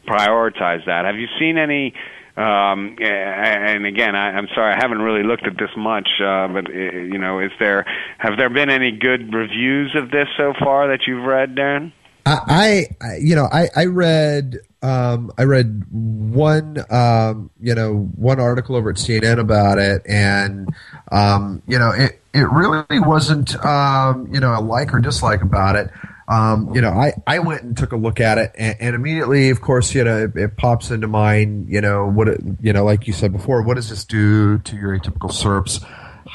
prioritize 0.07 0.85
that. 0.85 1.05
Have 1.05 1.17
you 1.17 1.27
seen 1.39 1.57
any? 1.57 1.93
Um, 2.35 2.97
and 2.99 3.85
again, 3.85 4.15
I, 4.15 4.31
I'm 4.31 4.47
sorry, 4.55 4.73
I 4.73 4.77
haven't 4.81 5.03
really 5.03 5.21
looked 5.21 5.45
at 5.45 5.55
this 5.57 5.69
much, 5.77 6.09
uh, 6.19 6.47
but 6.47 6.67
uh, 6.67 6.73
you 6.73 7.19
know, 7.19 7.39
is 7.39 7.51
there 7.59 7.85
have 8.17 8.37
there 8.37 8.49
been 8.49 8.71
any 8.71 8.91
good 8.91 9.31
reviews 9.33 9.95
of 9.95 10.09
this 10.09 10.27
so 10.35 10.53
far 10.59 10.87
that 10.87 11.01
you've 11.05 11.23
read, 11.23 11.55
Darren? 11.55 11.91
I, 12.25 12.87
I 13.01 13.17
you 13.17 13.35
know, 13.35 13.47
I, 13.51 13.69
I 13.75 13.85
read 13.85 14.59
um, 14.81 15.31
I 15.37 15.43
read 15.43 15.85
one, 15.91 16.83
um, 16.89 17.51
you 17.61 17.75
know, 17.75 18.09
one 18.15 18.39
article 18.39 18.75
over 18.75 18.89
at 18.89 18.97
CNN 18.97 19.39
about 19.39 19.77
it, 19.77 20.01
and 20.05 20.67
um, 21.11 21.61
you 21.67 21.77
know, 21.79 21.91
it 21.91 22.19
it 22.33 22.49
really 22.51 22.99
wasn't, 22.99 23.55
um, 23.63 24.27
you 24.33 24.39
know, 24.39 24.57
a 24.57 24.61
like 24.61 24.93
or 24.93 24.99
dislike 24.99 25.41
about 25.41 25.75
it. 25.75 25.89
Um, 26.27 26.73
you 26.73 26.81
know, 26.81 26.89
I, 26.89 27.13
I 27.27 27.39
went 27.39 27.63
and 27.63 27.77
took 27.77 27.91
a 27.91 27.97
look 27.97 28.21
at 28.21 28.37
it, 28.37 28.53
and, 28.57 28.77
and 28.79 28.95
immediately, 28.95 29.49
of 29.49 29.59
course, 29.61 29.93
you 29.93 30.03
know, 30.03 30.23
it, 30.23 30.35
it, 30.37 30.57
pops 30.57 30.89
into 30.89 31.07
mind, 31.07 31.67
you 31.67 31.81
know, 31.81 32.07
what, 32.07 32.29
it, 32.29 32.41
you 32.61 32.71
know, 32.71 32.85
like 32.85 33.07
you 33.07 33.13
said 33.13 33.33
before, 33.33 33.61
what 33.61 33.73
does 33.73 33.89
this 33.89 34.05
do 34.05 34.57
to 34.59 34.77
your 34.77 34.97
atypical 34.97 35.31
SERPs? 35.31 35.85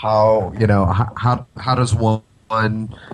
how 0.01 0.53
you 0.59 0.67
know 0.67 0.85
how 0.87 1.47
how, 1.57 1.75
does 1.75 1.95
one 1.95 2.23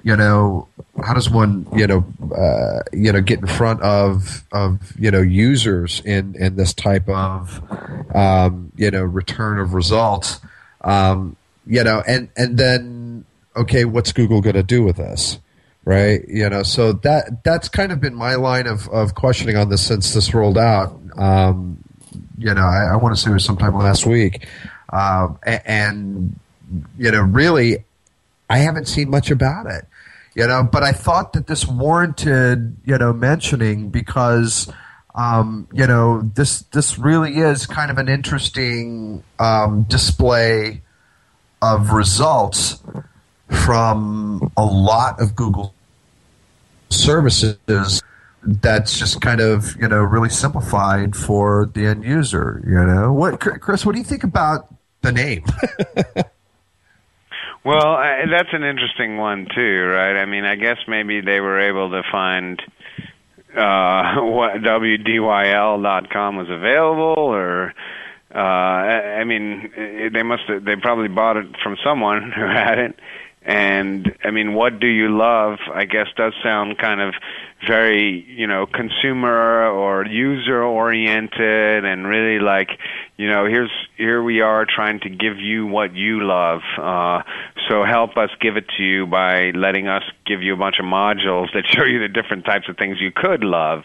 you 0.03 0.17
know 0.17 0.69
how 1.03 1.15
does 1.15 1.31
one 1.31 1.67
you 1.75 1.87
know 1.87 2.05
uh, 2.37 2.81
you 2.93 3.11
know 3.11 3.21
get 3.21 3.41
in 3.41 3.47
front 3.47 3.81
of 3.83 4.45
of 4.53 4.93
you 4.99 5.11
know 5.11 5.21
users 5.21 6.01
in 6.05 6.35
in 6.37 6.57
this 6.57 6.75
type 6.75 7.09
of 7.09 7.63
um, 8.15 8.71
you 8.77 8.91
know 8.91 9.03
return 9.03 9.59
of 9.59 9.73
results 9.73 10.41
um, 10.83 11.37
you 11.67 11.83
know 11.83 12.03
and 12.07 12.29
and 12.37 12.59
then 12.59 13.25
okay 13.57 13.85
what's 13.87 14.13
Google 14.13 14.43
going 14.43 14.57
to 14.57 14.63
do 14.63 14.83
with 14.83 14.97
this 14.97 15.39
right? 15.85 16.27
You 16.29 16.49
know 16.49 16.63
so 16.63 16.93
that 16.93 17.45
that's 17.45 17.69
kind 17.69 17.93
of 17.93 18.01
been 18.01 18.15
my 18.15 18.35
line 18.37 18.67
of 18.67 18.89
of 18.89 19.15
questioning 19.15 19.57
on 19.57 19.69
this 19.69 19.87
since 19.87 20.15
this 20.15 20.35
rolled 20.35 20.59
out. 20.59 20.99
Um, 21.17 21.83
you 22.39 22.53
know 22.53 22.63
I, 22.63 22.93
I 22.93 22.97
want 22.97 23.15
to 23.15 23.21
say 23.21 23.31
it 23.31 23.35
was 23.35 23.45
sometime 23.45 23.75
last 23.75 24.07
week. 24.07 24.47
Um, 24.93 25.39
and, 25.45 26.39
you 26.97 27.11
know 27.11 27.21
really 27.21 27.85
I 28.49 28.59
haven't 28.59 28.87
seen 28.87 29.11
much 29.11 29.31
about 29.31 29.67
it, 29.67 29.87
you 30.35 30.47
know. 30.47 30.63
But 30.63 30.83
I 30.83 30.93
thought 30.93 31.33
that 31.33 31.47
this 31.47 31.67
warranted, 31.67 32.77
you 32.85 32.99
know, 32.99 33.13
mentioning 33.13 33.91
because, 33.91 34.71
um, 35.15 35.67
you 35.73 35.87
know, 35.87 36.23
this 36.35 36.61
this 36.73 36.99
really 36.99 37.39
is 37.39 37.67
kind 37.67 37.91
of 37.91 37.99
an 37.99 38.09
interesting 38.09 39.25
um, 39.39 39.85
display 39.85 40.83
of 41.63 41.91
results 41.91 42.83
from 43.55 44.53
a 44.57 44.65
lot 44.65 45.21
of 45.21 45.35
Google 45.35 45.75
services 46.91 48.03
that's 48.43 48.99
just 48.99 49.21
kind 49.21 49.41
of 49.41 49.75
you 49.81 49.89
know 49.89 50.03
really 50.03 50.29
simplified 50.29 51.17
for 51.17 51.67
the 51.75 51.87
end 51.87 52.05
user 52.05 52.63
you 52.67 52.75
know 52.75 53.11
what 53.11 53.41
chris 53.41 53.87
what 53.87 53.93
do 53.95 53.99
you 53.99 54.05
think 54.05 54.23
about 54.23 54.69
the 55.01 55.11
name 55.11 55.43
Well, 57.65 57.95
I, 57.95 58.27
that's 58.31 58.51
an 58.53 58.63
interesting 58.63 59.17
one 59.17 59.49
too, 59.55 59.85
right? 59.87 60.21
I 60.21 60.27
mean, 60.27 60.45
I 60.45 60.55
guess 60.55 60.77
maybe 60.87 61.23
they 61.23 61.41
were 61.41 61.61
able 61.61 61.91
to 61.93 62.03
find 62.13 62.61
uh, 63.57 64.21
what 64.21 64.57
WDYL.com 64.57 66.37
was 66.37 66.51
available, 66.51 67.15
or 67.17 67.73
uh, 68.35 68.39
I, 68.39 69.21
I 69.21 69.25
mean, 69.25 69.71
they 70.13 70.23
must 70.23 70.43
have, 70.49 70.65
they 70.65 70.77
probably 70.77 71.09
bought 71.09 71.39
it 71.39 71.47
from 71.63 71.79
someone 71.83 72.31
who 72.37 72.43
had 72.43 72.79
it. 72.79 72.99
And 73.45 74.17
I 74.25 74.31
mean, 74.31 74.55
what 74.55 74.81
do 74.81 74.87
you 74.87 75.17
love? 75.17 75.59
I 75.73 75.85
guess 75.85 76.07
does 76.17 76.33
sound 76.43 76.79
kind 76.79 77.01
of 77.01 77.15
very, 77.67 78.25
you 78.29 78.47
know, 78.47 78.67
consumer 78.67 79.69
or 79.69 80.07
user 80.07 80.63
oriented 80.63 81.85
and 81.85 82.07
really 82.07 82.39
like, 82.39 82.69
you 83.17 83.29
know, 83.29 83.47
here's 83.47 83.71
here 83.97 84.23
we 84.23 84.41
are 84.41 84.67
trying 84.67 85.01
to 85.01 85.09
give 85.09 85.39
you 85.39 85.67
what 85.67 85.95
you 85.95 86.27
love. 86.27 86.63
Uh, 86.77 87.23
so 87.69 87.85
help 87.85 88.17
us 88.17 88.31
give 88.41 88.57
it 88.57 88.67
to 88.77 88.83
you 88.83 89.07
by 89.07 89.51
letting 89.51 89.87
us 89.87 90.03
give 90.27 90.43
you 90.43 90.53
a 90.53 90.57
bunch 90.57 90.77
of 90.79 90.85
modules 90.85 91.53
that 91.55 91.65
show 91.71 91.85
you 91.85 92.01
the 92.01 92.09
different 92.09 92.45
types 92.45 92.69
of 92.69 92.77
things 92.77 93.01
you 93.01 93.13
could 93.15 93.45
love. 93.45 93.85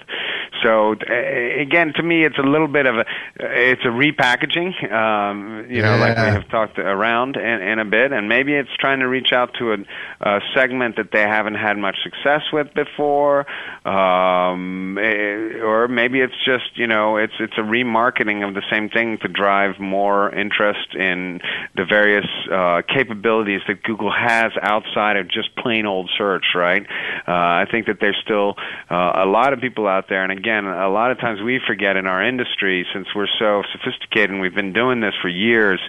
So 0.63 0.93
again, 0.93 1.93
to 1.95 2.03
me, 2.03 2.25
it's 2.25 2.37
a 2.37 2.43
little 2.43 2.67
bit 2.67 2.85
of 2.85 2.95
a 2.95 3.05
it's 3.39 3.83
a 3.83 3.89
repackaging. 3.89 4.91
Um, 4.91 5.67
you 5.69 5.81
know, 5.81 5.97
like 5.97 6.17
we 6.17 6.23
have 6.23 6.49
talked 6.49 6.79
around 6.79 7.37
in, 7.37 7.61
in 7.61 7.79
a 7.79 7.85
bit, 7.85 8.11
and 8.11 8.27
maybe 8.27 8.53
it's 8.53 8.69
trying 8.79 8.99
to 8.99 9.07
reach 9.07 9.31
out 9.31 9.53
to 9.59 9.73
a, 9.73 9.77
a 10.21 10.39
segment 10.55 10.97
that 10.97 11.11
they 11.11 11.21
haven't 11.21 11.55
had 11.55 11.77
much 11.77 11.97
success 12.03 12.41
with 12.51 12.73
before 12.73 13.45
um, 13.85 14.97
eh, 14.97 15.59
or 15.61 15.87
maybe 15.87 16.21
it's 16.21 16.37
just 16.45 16.77
you 16.77 16.87
know 16.87 17.17
it's 17.17 17.33
it's 17.39 17.57
a 17.57 17.61
remarketing 17.61 18.47
of 18.47 18.53
the 18.53 18.63
same 18.71 18.89
thing 18.89 19.17
to 19.21 19.27
drive 19.27 19.79
more 19.79 20.33
interest 20.33 20.95
in 20.95 21.39
the 21.75 21.85
various 21.85 22.27
uh, 22.51 22.81
capabilities 22.87 23.61
that 23.67 23.83
Google 23.83 24.11
has 24.11 24.51
outside 24.61 25.17
of 25.17 25.29
just 25.29 25.55
plain 25.55 25.85
old 25.85 26.09
search, 26.17 26.45
right? 26.55 26.85
Uh, 27.27 27.31
I 27.31 27.65
think 27.69 27.87
that 27.87 27.97
there's 27.99 28.19
still 28.23 28.55
uh, 28.89 29.11
a 29.15 29.25
lot 29.25 29.53
of 29.53 29.61
people 29.61 29.87
out 29.87 30.09
there, 30.09 30.23
and 30.23 30.31
again, 30.31 30.65
a 30.65 30.89
lot 30.89 31.11
of 31.11 31.19
times 31.19 31.41
we 31.41 31.59
forget 31.65 31.95
in 31.95 32.07
our 32.07 32.23
industry 32.23 32.85
since 32.93 33.07
we're 33.15 33.27
so 33.39 33.63
sophisticated 33.71 34.31
and 34.31 34.41
we've 34.41 34.55
been 34.55 34.73
doing 34.73 35.01
this 35.01 35.13
for 35.21 35.29
years. 35.29 35.79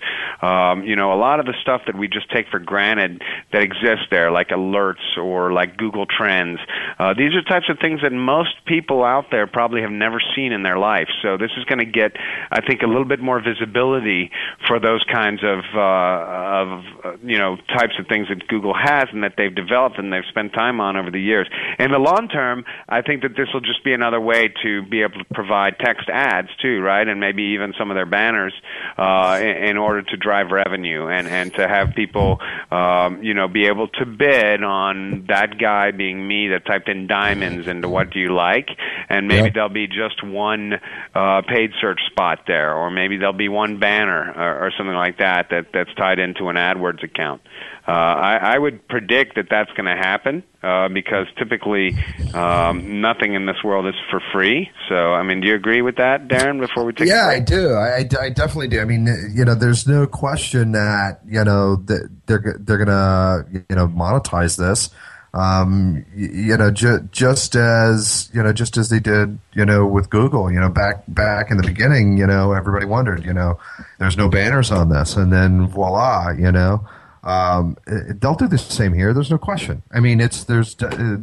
Um, 0.43 0.85
you 0.85 0.97
know, 0.97 1.13
a 1.13 1.19
lot 1.19 1.41
of 1.41 1.47
the 1.47 1.55
stuff 1.63 1.83
that 1.87 1.97
we 1.97 2.09
just 2.09 2.31
take 2.31 2.49
for 2.49 2.59
granted 2.59 3.23
that 3.53 3.63
exists 3.63 4.07
there, 4.11 4.31
like 4.31 4.49
alerts 4.49 5.17
or 5.17 5.53
like 5.53 5.77
Google 5.77 6.07
Trends. 6.07 6.61
Uh, 6.99 7.15
these 7.15 7.35
are 7.35 7.43
types 7.43 7.69
of 7.71 7.79
things 7.79 8.03
that 8.03 8.13
most 8.13 8.55
people 8.67 9.05
out 9.05 9.27
there 9.31 9.47
probably 9.47 9.81
have 9.83 9.91
never 9.91 10.21
seen 10.37 10.53
in 10.53 10.63
their 10.63 10.79
life. 10.79 11.09
So 11.23 11.39
this 11.39 11.51
is 11.57 11.65
going 11.65 11.79
to 11.79 11.87
get, 11.87 12.13
I 12.51 12.61
think, 12.61 12.83
a 12.83 12.87
little 12.87 13.05
bit 13.05 13.21
more 13.21 13.41
visibility 13.41 14.31
for 14.67 14.79
those 14.79 15.03
kinds 15.05 15.41
of, 15.43 15.61
uh, 15.75 15.81
of 15.81 16.85
uh, 17.05 17.17
you 17.25 17.39
know, 17.39 17.57
types 17.69 17.95
of 17.99 18.07
things 18.09 18.29
that 18.29 18.47
Google 18.49 18.75
has 18.75 19.05
and 19.13 19.23
that 19.23 19.35
they've 19.37 19.55
developed 19.55 19.99
and 19.99 20.13
they've 20.13 20.29
spent 20.29 20.53
time 20.53 20.81
on 20.81 20.97
over 20.97 21.11
the 21.11 21.21
years. 21.21 21.49
In 21.79 21.91
the 21.91 21.99
long 21.99 22.29
term, 22.29 22.65
I 22.89 23.03
think 23.03 23.23
that 23.23 23.37
this 23.37 23.49
will 23.55 23.61
just 23.61 23.85
be 23.85 23.93
another 23.93 24.21
way 24.21 24.53
to 24.63 24.83
be 24.83 25.03
able 25.03 25.19
to 25.19 25.25
provide 25.33 25.79
text 25.79 26.09
ads 26.09 26.49
too, 26.61 26.81
right? 26.81 27.07
And 27.07 27.21
maybe 27.21 27.55
even 27.55 27.73
some 27.79 27.91
of 27.91 27.95
their 27.95 28.07
banners 28.07 28.53
uh, 28.99 29.39
in, 29.41 29.71
in 29.71 29.77
order 29.77 30.03
to 30.03 30.17
drive 30.17 30.51
revenue 30.51 31.07
and 31.07 31.29
and 31.29 31.55
to 31.55 31.67
have 31.67 31.95
people, 31.95 32.41
um, 32.71 33.23
you 33.23 33.35
know, 33.35 33.49
be 33.49 33.67
able 33.67 33.89
to 33.89 34.07
bid 34.07 34.63
on 34.63 35.27
that 35.29 35.59
guy 35.59 35.91
being 35.91 36.27
me 36.27 36.49
that 36.49 36.67
typed 36.67 36.89
in 36.89 37.07
into 37.51 37.89
what 37.89 38.11
do 38.11 38.19
you 38.19 38.35
like, 38.35 38.69
and 39.09 39.29
maybe 39.29 39.45
yep. 39.45 39.55
there'll 39.55 39.69
be 39.69 39.87
just 39.87 40.23
one 40.25 40.75
uh, 41.15 41.43
paid 41.43 41.73
search 41.81 42.01
spot 42.11 42.41
there, 42.47 42.75
or 42.75 42.91
maybe 42.91 43.17
there'll 43.17 43.33
be 43.33 43.49
one 43.49 43.79
banner 43.79 44.33
or, 44.37 44.67
or 44.67 44.73
something 44.77 44.97
like 44.97 45.19
that 45.19 45.49
that 45.51 45.67
that's 45.73 45.93
tied 45.95 46.19
into 46.19 46.49
an 46.49 46.57
AdWords 46.57 47.03
account. 47.03 47.43
Uh, 47.89 47.93
I, 47.93 48.37
I 48.55 48.59
would 48.59 48.87
predict 48.89 49.35
that 49.37 49.47
that's 49.51 49.71
going 49.73 49.87
to 49.87 49.97
happen 49.97 50.45
uh, 50.63 50.89
because 50.89 51.27
typically 51.39 51.97
um, 52.35 53.01
nothing 53.01 53.35
in 53.35 53.47
this 53.47 53.57
world 53.65 53.87
is 53.87 53.95
for 54.11 54.21
free. 54.33 54.71
So, 54.89 54.95
I 55.15 55.23
mean, 55.23 55.41
do 55.41 55.49
you 55.49 55.55
agree 55.55 55.83
with 55.83 55.97
that, 55.97 56.29
Darren? 56.29 56.61
Before 56.61 56.85
we 56.85 56.93
take 56.93 57.09
yeah, 57.09 57.27
I 57.27 57.41
do. 57.41 57.73
I, 57.73 58.07
I, 58.21 58.29
definitely 58.29 58.69
do. 58.69 58.81
I 58.81 58.85
mean, 58.85 59.09
you 59.35 59.45
know, 59.45 59.55
there's 59.55 59.89
no 59.89 60.07
question 60.07 60.73
that 60.73 61.21
you 61.27 61.43
know 61.43 61.77
that 61.77 62.11
they're 62.27 62.57
they're 62.61 62.85
going 62.85 62.89
to 62.89 63.65
you 63.69 63.77
know 63.77 63.89
monetize 63.89 64.57
this. 64.57 64.91
Um, 65.33 66.05
you, 66.15 66.57
know, 66.57 66.73
ju- 66.73 67.09
just 67.13 67.55
as 67.55 68.31
you 68.33 68.43
know, 68.43 68.53
just 68.53 68.77
as 68.77 68.89
they 68.89 68.99
did, 68.99 69.39
you 69.53 69.65
know, 69.65 69.87
with 69.87 70.11
Google, 70.11 70.51
you 70.51 70.59
know, 70.59 70.69
back 70.69 71.05
back 71.07 71.51
in 71.53 71.57
the 71.57 71.63
beginning, 71.63 72.19
you 72.19 72.27
know, 72.27 72.53
everybody 72.53 72.85
wondered, 72.85 73.25
you 73.25 73.33
know, 73.33 73.59
there's 73.99 74.17
no 74.17 74.29
banners 74.29 74.73
on 74.73 74.89
this, 74.89 75.17
and 75.17 75.33
then 75.33 75.69
voila, 75.69 76.31
you 76.31 76.51
know, 76.51 76.85
um, 77.23 77.77
it, 77.87 78.21
they'll 78.21 78.35
do 78.35 78.49
the 78.49 78.59
same 78.59 78.93
here. 78.93 79.15
There's 79.15 79.31
no 79.31 79.39
question. 79.39 79.83
I 79.93 80.01
mean, 80.01 80.21
it's 80.21 80.43
there's 80.45 80.75
uh, 80.83 81.19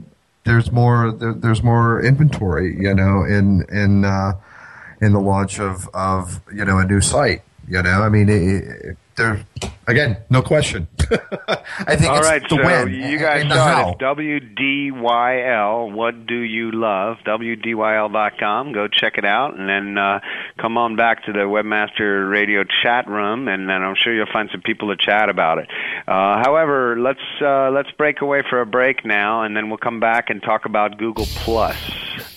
there's 0.45 0.71
more 0.71 1.11
there, 1.11 1.33
there's 1.33 1.61
more 1.61 2.01
inventory, 2.01 2.77
you 2.79 2.93
know, 2.93 3.25
in 3.25 3.65
in 3.69 4.05
uh, 4.05 4.33
in 5.01 5.11
the 5.11 5.19
launch 5.19 5.59
of 5.59 5.89
of 5.93 6.39
you 6.53 6.63
know 6.63 6.77
a 6.77 6.85
new 6.85 7.01
site. 7.01 7.41
You 7.67 7.83
know, 7.83 8.01
I 8.03 8.09
mean, 8.09 8.29
it, 8.29 8.97
there 9.17 9.45
again, 9.87 10.17
no 10.29 10.41
question. 10.41 10.87
I 10.99 11.95
think 11.95 12.11
All 12.11 12.17
it's 12.17 12.27
right, 12.27 12.41
the 12.41 12.49
so 12.49 12.57
win. 12.57 12.93
You 12.93 13.17
guys 13.17 13.47
saw 13.47 13.91
it. 13.91 13.97
WDYL. 13.99 15.91
What 15.91 16.27
do 16.27 16.37
you 16.37 16.71
love? 16.71 17.17
WDYL.com. 17.25 18.73
Go 18.73 18.87
check 18.87 19.17
it 19.17 19.25
out, 19.25 19.57
and 19.57 19.67
then 19.67 19.97
uh, 19.97 20.19
come 20.59 20.77
on 20.77 20.95
back 20.95 21.25
to 21.25 21.33
the 21.33 21.39
Webmaster 21.39 22.29
Radio 22.29 22.63
chat 22.83 23.07
room, 23.07 23.47
and 23.47 23.67
then 23.69 23.81
I'm 23.81 23.95
sure 24.01 24.13
you'll 24.13 24.31
find 24.31 24.49
some 24.51 24.61
people 24.61 24.95
to 24.95 24.97
chat 24.97 25.29
about 25.29 25.57
it. 25.57 25.69
Uh, 26.07 26.43
however, 26.43 26.97
let's 26.99 27.19
uh, 27.41 27.71
let's 27.71 27.91
break 27.91 28.21
away 28.21 28.43
for 28.49 28.61
a 28.61 28.65
break 28.65 29.05
now, 29.05 29.43
and 29.43 29.55
then 29.55 29.69
we'll 29.69 29.77
come 29.77 29.99
back 29.99 30.29
and 30.29 30.41
talk 30.41 30.65
about 30.65 30.97
Google 30.97 31.25
Plus. 31.25 32.36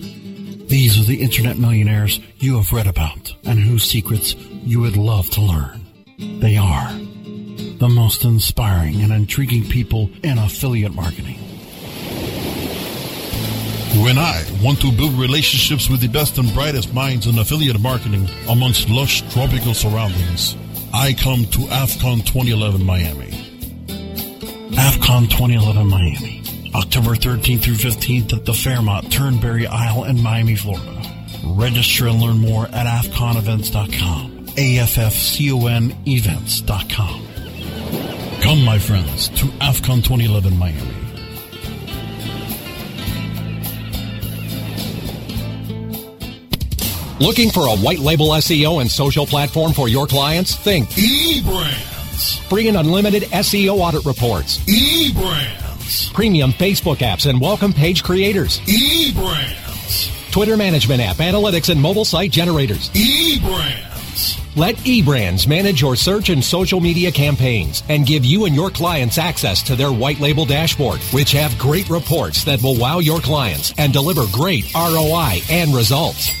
These 0.71 0.97
are 0.97 1.03
the 1.03 1.21
internet 1.21 1.57
millionaires 1.57 2.21
you 2.37 2.55
have 2.55 2.71
read 2.71 2.87
about 2.87 3.35
and 3.43 3.59
whose 3.59 3.83
secrets 3.83 4.35
you 4.63 4.79
would 4.79 4.95
love 4.95 5.29
to 5.31 5.41
learn. 5.41 5.85
They 6.39 6.55
are 6.55 6.89
the 7.77 7.89
most 7.89 8.23
inspiring 8.23 9.01
and 9.01 9.11
intriguing 9.11 9.65
people 9.65 10.09
in 10.23 10.37
affiliate 10.37 10.93
marketing. 10.93 11.39
You 13.91 14.07
and 14.07 14.17
I 14.17 14.45
want 14.63 14.79
to 14.79 14.93
build 14.93 15.11
relationships 15.15 15.89
with 15.89 15.99
the 15.99 16.07
best 16.07 16.37
and 16.37 16.53
brightest 16.53 16.93
minds 16.93 17.27
in 17.27 17.37
affiliate 17.37 17.81
marketing 17.81 18.29
amongst 18.47 18.87
lush 18.87 19.29
tropical 19.33 19.73
surroundings. 19.73 20.55
I 20.93 21.11
come 21.11 21.43
to 21.47 21.67
AFCON 21.67 22.25
2011 22.25 22.81
Miami. 22.85 23.31
AFCON 24.77 25.29
2011 25.29 25.85
Miami, 25.85 26.40
October 26.73 27.15
13th 27.15 27.63
through 27.63 27.75
15th 27.75 28.33
at 28.33 28.45
the 28.45 28.53
Fairmont 28.53 29.11
Turnberry 29.11 29.67
Isle 29.67 30.05
in 30.05 30.21
Miami, 30.21 30.55
Florida. 30.55 31.01
Register 31.43 32.07
and 32.07 32.21
learn 32.21 32.37
more 32.37 32.65
at 32.67 32.85
AFCONevents.com. 32.87 34.45
AFFCON 34.55 36.07
events.com. 36.07 37.27
Come, 38.41 38.63
my 38.63 38.79
friends, 38.79 39.27
to 39.29 39.45
AFCON 39.59 40.03
2011 40.03 40.57
Miami. 40.57 40.79
Looking 47.19 47.51
for 47.51 47.67
a 47.67 47.75
white 47.77 47.99
label 47.99 48.29
SEO 48.29 48.81
and 48.81 48.89
social 48.89 49.27
platform 49.27 49.73
for 49.73 49.87
your 49.87 50.07
clients? 50.07 50.55
Think 50.55 50.89
eBrandz. 50.89 52.39
Free 52.49 52.67
and 52.67 52.77
unlimited 52.77 53.23
SEO 53.23 53.77
audit 53.77 54.05
reports. 54.05 54.57
eBrandz. 54.59 55.70
Premium 56.13 56.51
Facebook 56.51 56.97
apps 56.97 57.29
and 57.29 57.39
welcome 57.39 57.73
page 57.73 58.03
creators. 58.03 58.59
eBrandz. 58.61 60.31
Twitter 60.31 60.55
management 60.55 61.01
app, 61.01 61.17
analytics, 61.17 61.69
and 61.69 61.81
mobile 61.81 62.05
site 62.05 62.31
generators. 62.31 62.89
eBrandz. 62.91 64.37
Let 64.55 64.75
eBrandz 64.77 65.47
manage 65.47 65.81
your 65.81 65.95
search 65.95 66.29
and 66.29 66.43
social 66.43 66.79
media 66.79 67.11
campaigns 67.11 67.83
and 67.89 68.05
give 68.05 68.25
you 68.25 68.45
and 68.45 68.55
your 68.55 68.69
clients 68.69 69.17
access 69.17 69.63
to 69.63 69.75
their 69.75 69.91
white 69.91 70.19
label 70.19 70.45
dashboard, 70.45 70.99
which 71.13 71.31
have 71.31 71.57
great 71.57 71.89
reports 71.89 72.43
that 72.43 72.61
will 72.61 72.77
wow 72.77 72.99
your 72.99 73.19
clients 73.19 73.73
and 73.77 73.93
deliver 73.93 74.23
great 74.33 74.73
ROI 74.73 75.39
and 75.49 75.73
results. 75.73 76.40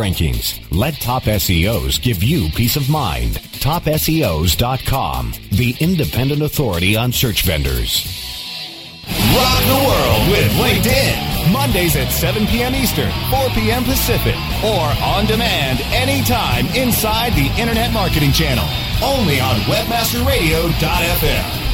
rankings. 0.01 0.59
Let 0.71 0.95
Top 0.95 1.23
SEOs 1.23 2.01
give 2.01 2.23
you 2.23 2.49
peace 2.49 2.75
of 2.75 2.89
mind. 2.89 3.35
TopSEOs.com, 3.61 5.33
the 5.51 5.75
independent 5.79 6.41
authority 6.41 6.95
on 6.95 7.11
search 7.11 7.43
vendors. 7.43 8.07
Rock 9.35 9.63
the 9.65 9.83
world 9.85 10.29
with 10.31 10.51
LinkedIn. 10.53 11.51
Mondays 11.51 11.95
at 11.95 12.11
7 12.11 12.45
p.m. 12.47 12.73
Eastern, 12.75 13.11
4 13.29 13.49
p.m. 13.49 13.83
Pacific, 13.83 14.35
or 14.63 14.85
on 15.03 15.25
demand 15.25 15.81
anytime 15.93 16.65
inside 16.75 17.33
the 17.33 17.51
Internet 17.59 17.91
Marketing 17.93 18.31
Channel. 18.31 18.65
Only 19.03 19.39
on 19.39 19.57
WebmasterRadio.fm. 19.69 21.70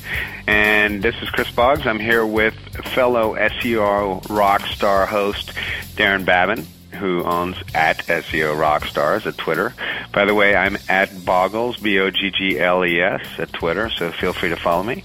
And 0.49 1.05
this 1.05 1.15
is 1.23 1.31
Chris 1.31 1.53
Boggs. 1.53 1.87
I'm 1.87 2.01
here 2.01 2.27
with 2.27 2.55
fellow 2.95 3.37
SEO 3.37 4.29
rock 4.29 4.63
star 4.63 5.07
host 5.07 5.53
Darren 5.95 6.25
Babin 6.25 6.67
who 6.99 7.23
owns 7.25 7.57
at 7.75 8.05
SEO 8.07 8.57
Rockstars 8.57 9.27
at 9.27 9.39
Twitter. 9.39 9.75
By 10.13 10.25
the 10.25 10.35
way, 10.35 10.55
I'm 10.55 10.77
at 10.89 11.25
Boggles, 11.25 11.79
B-O-G-G-L-E-S 11.79 13.23
at 13.39 13.53
Twitter, 13.53 13.89
so 13.91 14.13
feel 14.13 14.33
free 14.33 14.51
to 14.51 14.57
follow 14.57 14.83
me. 14.83 15.05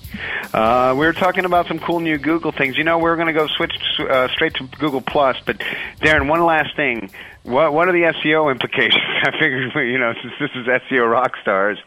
Uh, 0.53 0.93
we 0.97 1.05
were 1.05 1.13
talking 1.13 1.45
about 1.45 1.67
some 1.67 1.79
cool 1.79 1.99
new 1.99 2.17
Google 2.17 2.51
things. 2.51 2.77
You 2.77 2.83
know, 2.83 2.97
we 2.97 3.09
are 3.09 3.15
going 3.15 3.27
to 3.27 3.33
go 3.33 3.47
switch 3.47 3.73
uh, 3.99 4.27
straight 4.29 4.55
to 4.55 4.67
Google 4.79 5.01
Plus, 5.01 5.37
but 5.45 5.59
Darren, 6.01 6.27
one 6.27 6.43
last 6.43 6.75
thing. 6.75 7.09
What 7.43 7.73
what 7.73 7.89
are 7.89 7.91
the 7.91 8.03
SEO 8.03 8.49
implications? 8.51 9.03
I 9.23 9.31
figured, 9.31 9.73
you 9.75 9.99
know, 9.99 10.13
since 10.21 10.33
this 10.39 10.51
is 10.55 10.65
SEO 10.65 11.11
rock 11.11 11.33
stars, 11.41 11.77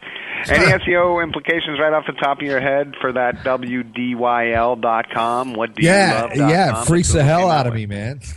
any 0.49 0.65
SEO 0.65 1.23
implications 1.23 1.79
right 1.79 1.93
off 1.93 2.05
the 2.05 2.13
top 2.13 2.41
of 2.41 2.45
your 2.45 2.59
head 2.59 2.93
for 3.01 3.11
that 3.13 3.37
WDYL.com? 3.37 5.53
What 5.53 5.73
do 5.73 5.83
yeah, 5.83 6.31
you 6.33 6.41
love? 6.41 6.49
Yeah, 6.51 6.83
freaks 6.83 7.11
the 7.11 7.23
hell 7.23 7.49
out 7.49 7.65
of 7.65 7.73
me, 7.73 7.87
man. 7.87 8.19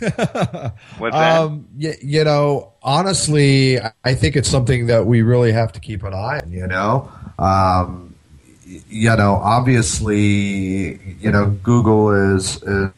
What's 0.97 1.15
that? 1.15 1.41
Um, 1.41 1.67
you, 1.77 1.93
you 2.01 2.23
know, 2.23 2.73
honestly, 2.81 3.77
I 4.03 4.15
think 4.15 4.35
it's 4.35 4.49
something 4.49 4.87
that 4.87 5.05
we 5.05 5.21
really 5.21 5.51
have 5.51 5.73
to 5.73 5.79
keep 5.79 6.01
an 6.03 6.15
eye 6.15 6.39
on, 6.43 6.51
you 6.51 6.65
know? 6.65 7.11
Um, 7.37 8.15
you 8.65 9.15
know, 9.15 9.35
obviously, 9.35 10.99
you 11.19 11.31
know, 11.31 11.51
Google 11.61 12.35
is, 12.35 12.63
is 12.63 12.89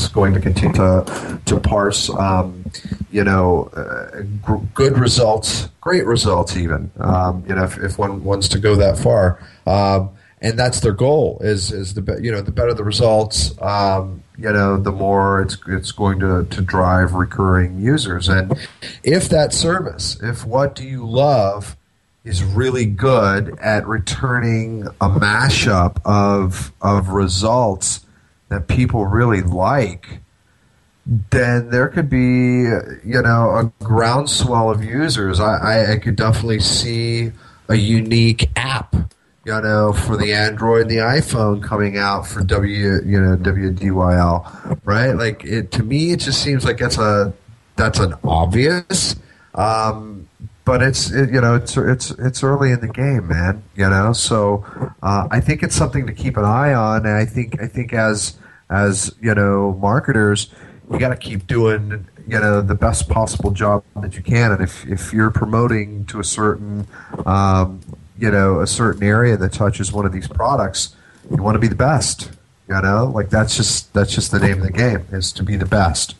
is 0.00 0.08
going 0.08 0.34
to 0.34 0.40
continue 0.40 0.74
to 0.74 1.40
to 1.44 1.60
parse, 1.60 2.10
um, 2.10 2.64
you 3.10 3.24
know, 3.24 3.70
uh, 3.74 4.22
good 4.74 4.98
results, 4.98 5.68
great 5.80 6.06
results, 6.06 6.56
even 6.56 6.90
um, 6.98 7.44
you 7.48 7.54
know, 7.54 7.64
if, 7.64 7.78
if 7.78 7.98
one 7.98 8.24
wants 8.24 8.48
to 8.48 8.58
go 8.58 8.76
that 8.76 8.98
far, 8.98 9.38
um, 9.66 10.10
and 10.40 10.58
that's 10.58 10.80
their 10.80 10.92
goal 10.92 11.38
is 11.42 11.70
is 11.70 11.94
the 11.94 12.18
you 12.20 12.32
know 12.32 12.40
the 12.40 12.50
better 12.50 12.74
the 12.74 12.84
results, 12.84 13.60
um, 13.62 14.22
you 14.38 14.52
know, 14.52 14.76
the 14.76 14.92
more 14.92 15.42
it's 15.42 15.56
it's 15.68 15.92
going 15.92 16.18
to 16.20 16.44
to 16.44 16.60
drive 16.62 17.12
recurring 17.14 17.80
users, 17.80 18.28
and 18.28 18.52
if 19.02 19.28
that 19.28 19.52
service, 19.52 20.18
if 20.22 20.44
what 20.44 20.74
do 20.74 20.84
you 20.84 21.06
love 21.06 21.76
is 22.24 22.42
really 22.42 22.86
good 22.86 23.58
at 23.58 23.86
returning 23.86 24.86
a 25.00 25.08
mashup 25.08 25.96
of 26.04 26.72
of 26.80 27.08
results 27.08 28.01
that 28.52 28.68
people 28.68 29.06
really 29.06 29.42
like, 29.42 30.20
then 31.30 31.70
there 31.70 31.88
could 31.88 32.08
be, 32.08 32.18
you 33.04 33.22
know, 33.22 33.56
a 33.56 33.84
groundswell 33.84 34.70
of 34.70 34.84
users. 34.84 35.40
I, 35.40 35.94
I, 35.94 35.96
could 35.98 36.16
definitely 36.16 36.60
see 36.60 37.32
a 37.68 37.74
unique 37.74 38.48
app, 38.54 38.94
you 39.44 39.60
know, 39.60 39.92
for 39.92 40.16
the 40.16 40.32
Android 40.32 40.82
and 40.82 40.90
the 40.90 40.98
iPhone 40.98 41.62
coming 41.62 41.98
out 41.98 42.26
for 42.26 42.44
W, 42.44 43.00
you 43.04 43.20
know, 43.20 43.36
WDYL, 43.36 44.80
right? 44.84 45.12
Like 45.12 45.44
it 45.44 45.72
to 45.72 45.82
me, 45.82 46.12
it 46.12 46.20
just 46.20 46.40
seems 46.42 46.64
like 46.64 46.78
that's 46.78 46.98
a 46.98 47.32
that's 47.76 47.98
an 47.98 48.14
obvious. 48.22 49.16
Um, 49.54 50.28
but 50.64 50.82
it's 50.82 51.10
it, 51.10 51.30
you 51.32 51.40
know 51.40 51.56
it's 51.56 51.76
it's 51.76 52.10
it's 52.12 52.42
early 52.42 52.70
in 52.70 52.80
the 52.80 52.88
game, 52.88 53.28
man. 53.28 53.62
You 53.74 53.90
know, 53.90 54.12
so 54.12 54.64
uh, 55.02 55.26
I 55.30 55.40
think 55.40 55.62
it's 55.62 55.74
something 55.74 56.06
to 56.06 56.12
keep 56.12 56.36
an 56.36 56.44
eye 56.44 56.72
on. 56.72 57.06
And 57.06 57.16
I 57.16 57.24
think 57.24 57.60
I 57.60 57.66
think 57.66 57.92
as 57.92 58.38
as 58.72 59.14
you 59.20 59.34
know 59.34 59.78
marketers 59.80 60.48
you 60.90 60.98
got 60.98 61.10
to 61.10 61.16
keep 61.16 61.46
doing 61.46 62.06
you 62.26 62.40
know 62.40 62.60
the 62.60 62.74
best 62.74 63.08
possible 63.08 63.50
job 63.50 63.84
that 63.96 64.16
you 64.16 64.22
can. 64.22 64.52
And 64.52 64.62
if 64.62 64.86
if 64.86 65.12
you're 65.12 65.30
promoting 65.30 66.04
to 66.06 66.20
a 66.20 66.24
certain 66.24 66.86
um, 67.26 67.80
you 68.18 68.30
know 68.30 68.60
a 68.60 68.66
certain 68.66 69.02
area 69.02 69.36
that 69.36 69.52
touches 69.52 69.92
one 69.92 70.06
of 70.06 70.12
these 70.12 70.28
products 70.28 70.94
you 71.30 71.42
want 71.42 71.54
to 71.54 71.60
be 71.60 71.68
the 71.68 71.74
best 71.74 72.30
you 72.68 72.80
know? 72.80 73.06
Like 73.14 73.30
that's 73.30 73.56
just 73.56 73.92
that's 73.92 74.14
just 74.14 74.30
the 74.30 74.38
name 74.38 74.58
of 74.58 74.64
the 74.64 74.72
game 74.72 75.06
is 75.12 75.32
to 75.34 75.42
be 75.42 75.56
the 75.56 75.66
best. 75.66 76.14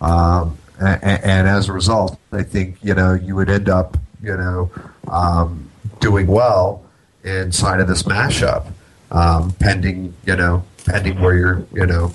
Um, 0.00 0.58
and, 0.80 1.24
and, 1.24 1.48
as 1.48 1.68
a 1.68 1.72
result 1.72 2.16
i 2.30 2.42
think 2.42 2.78
you 2.82 2.94
know 2.94 3.12
you 3.12 3.34
would 3.34 3.50
end 3.50 3.68
up 3.68 3.96
you 4.22 4.36
know 4.36 4.70
um, 5.08 5.68
doing 5.98 6.28
well 6.28 6.84
inside 7.24 7.80
of 7.80 7.88
this 7.88 8.04
mashup 8.04 8.70
um, 9.10 9.50
pending 9.58 10.14
you 10.24 10.36
know 10.36 10.62
pending 10.88 11.20
where 11.20 11.36
you're 11.36 11.66
you 11.72 11.86
know 11.86 12.12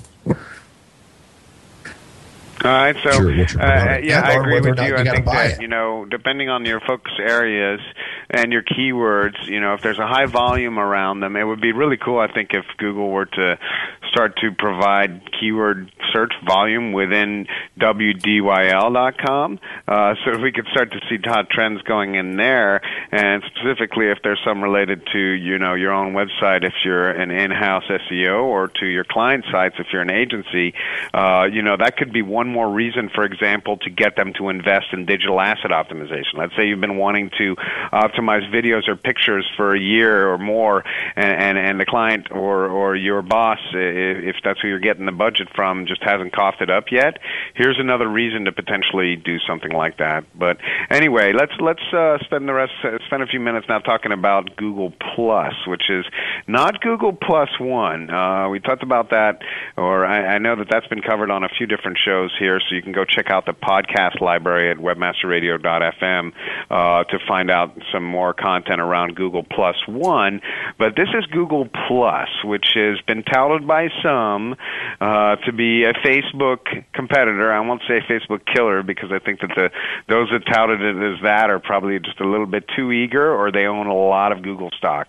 All 2.64 2.70
right, 2.70 2.96
so 3.04 3.10
Sure, 3.12 3.62
uh, 3.62 3.98
yeah, 3.98 4.22
I 4.24 4.32
agree 4.40 4.58
with 4.58 4.78
you. 4.78 4.86
you 4.86 4.96
I 4.96 5.04
think 5.04 5.26
that 5.26 5.50
it. 5.52 5.60
you 5.60 5.68
know, 5.68 6.06
depending 6.06 6.48
on 6.48 6.64
your 6.64 6.80
focus 6.80 7.12
areas 7.20 7.78
and 8.30 8.52
your 8.52 8.62
keywords, 8.62 9.46
you 9.46 9.60
know, 9.60 9.74
if 9.74 9.82
there's 9.82 9.98
a 9.98 10.06
high 10.06 10.24
volume 10.24 10.78
around 10.78 11.20
them, 11.20 11.36
it 11.36 11.44
would 11.44 11.60
be 11.60 11.72
really 11.72 11.98
cool. 11.98 12.18
I 12.18 12.32
think 12.32 12.54
if 12.54 12.64
Google 12.78 13.10
were 13.10 13.26
to 13.26 13.58
start 14.10 14.36
to 14.38 14.50
provide 14.52 15.20
keyword 15.38 15.92
search 16.14 16.32
volume 16.46 16.92
within 16.92 17.46
WDYL.com, 17.78 19.60
uh, 19.86 20.14
so 20.24 20.38
we 20.40 20.50
could 20.50 20.66
start 20.72 20.90
to 20.92 21.00
see 21.10 21.18
hot 21.22 21.50
trends 21.50 21.82
going 21.82 22.14
in 22.14 22.36
there, 22.36 22.80
and 23.12 23.42
specifically 23.54 24.06
if 24.06 24.18
there's 24.22 24.40
some 24.42 24.62
related 24.62 25.06
to 25.12 25.18
you 25.18 25.58
know 25.58 25.74
your 25.74 25.92
own 25.92 26.14
website 26.14 26.64
if 26.64 26.72
you're 26.82 27.10
an 27.10 27.30
in-house 27.30 27.84
SEO 27.90 28.44
or 28.44 28.68
to 28.68 28.86
your 28.86 29.04
client 29.04 29.44
sites 29.52 29.74
if 29.78 29.88
you're 29.92 30.02
an 30.02 30.10
agency, 30.10 30.72
uh, 31.12 31.44
you 31.52 31.60
know 31.60 31.76
that 31.76 31.98
could 31.98 32.12
be 32.12 32.22
one 32.22 32.53
more 32.54 32.70
reason, 32.70 33.10
for 33.14 33.24
example, 33.24 33.76
to 33.78 33.90
get 33.90 34.16
them 34.16 34.32
to 34.38 34.48
invest 34.48 34.86
in 34.92 35.04
digital 35.04 35.40
asset 35.40 35.72
optimization. 35.72 36.34
Let's 36.38 36.54
say 36.56 36.66
you've 36.68 36.80
been 36.80 36.96
wanting 36.96 37.30
to 37.38 37.56
optimize 37.92 38.44
videos 38.50 38.88
or 38.88 38.96
pictures 38.96 39.46
for 39.56 39.74
a 39.74 39.80
year 39.80 40.30
or 40.32 40.38
more, 40.38 40.84
and 41.16 41.34
and, 41.46 41.58
and 41.58 41.80
the 41.80 41.86
client 41.86 42.28
or 42.30 42.66
or 42.68 42.96
your 42.96 43.22
boss, 43.22 43.58
if 43.74 44.36
that's 44.44 44.60
who 44.60 44.68
you're 44.68 44.78
getting 44.78 45.06
the 45.06 45.12
budget 45.26 45.48
from, 45.54 45.86
just 45.86 46.02
hasn't 46.02 46.32
coughed 46.32 46.62
it 46.62 46.70
up 46.70 46.84
yet. 46.90 47.18
Here's 47.54 47.78
another 47.78 48.08
reason 48.08 48.44
to 48.44 48.52
potentially 48.52 49.16
do 49.16 49.38
something 49.48 49.72
like 49.72 49.98
that. 49.98 50.24
But 50.38 50.58
anyway, 50.90 51.32
let's 51.32 51.52
let's 51.60 51.82
uh, 51.92 52.18
spend 52.24 52.48
the 52.48 52.54
rest 52.54 52.72
uh, 52.84 52.98
spend 53.06 53.22
a 53.22 53.26
few 53.26 53.40
minutes 53.40 53.66
now 53.68 53.80
talking 53.80 54.12
about 54.12 54.56
Google 54.56 54.92
Plus, 55.14 55.54
which 55.66 55.90
is 55.90 56.04
not 56.46 56.80
Google 56.80 57.12
Plus 57.12 57.50
One. 57.58 58.10
Uh, 58.10 58.48
we 58.48 58.60
talked 58.60 58.82
about 58.82 59.10
that, 59.10 59.40
or 59.76 60.06
I, 60.06 60.34
I 60.34 60.38
know 60.38 60.56
that 60.56 60.68
that's 60.70 60.86
been 60.86 61.02
covered 61.02 61.30
on 61.30 61.44
a 61.44 61.48
few 61.48 61.66
different 61.66 61.98
shows 62.04 62.30
here, 62.44 62.60
so 62.60 62.74
you 62.74 62.82
can 62.82 62.92
go 62.92 63.06
check 63.06 63.30
out 63.30 63.46
the 63.46 63.54
podcast 63.54 64.20
library 64.20 64.70
at 64.70 64.76
webmasterradio.fm 64.76 66.32
uh, 66.70 67.04
to 67.04 67.18
find 67.26 67.50
out 67.50 67.72
some 67.90 68.04
more 68.04 68.34
content 68.34 68.82
around 68.82 69.16
Google 69.16 69.42
Plus 69.42 69.76
One. 69.88 70.42
But 70.78 70.94
this 70.94 71.08
is 71.18 71.24
Google 71.26 71.66
Plus, 71.88 72.28
which 72.44 72.66
has 72.74 73.00
been 73.06 73.22
touted 73.22 73.66
by 73.66 73.88
some 74.02 74.56
uh, 75.00 75.36
to 75.36 75.52
be 75.52 75.84
a 75.84 75.94
Facebook 75.94 76.84
competitor. 76.92 77.50
I 77.50 77.60
won't 77.60 77.80
say 77.88 78.00
Facebook 78.00 78.42
killer 78.54 78.82
because 78.82 79.10
I 79.10 79.20
think 79.20 79.40
that 79.40 79.52
the 79.56 79.70
those 80.08 80.28
that 80.30 80.44
touted 80.52 80.82
it 80.82 80.96
as 80.96 81.22
that 81.22 81.48
are 81.48 81.60
probably 81.60 81.98
just 81.98 82.20
a 82.20 82.28
little 82.28 82.46
bit 82.46 82.64
too 82.76 82.92
eager, 82.92 83.34
or 83.34 83.50
they 83.50 83.64
own 83.64 83.86
a 83.86 83.94
lot 83.94 84.32
of 84.32 84.42
Google 84.42 84.70
stock. 84.76 85.08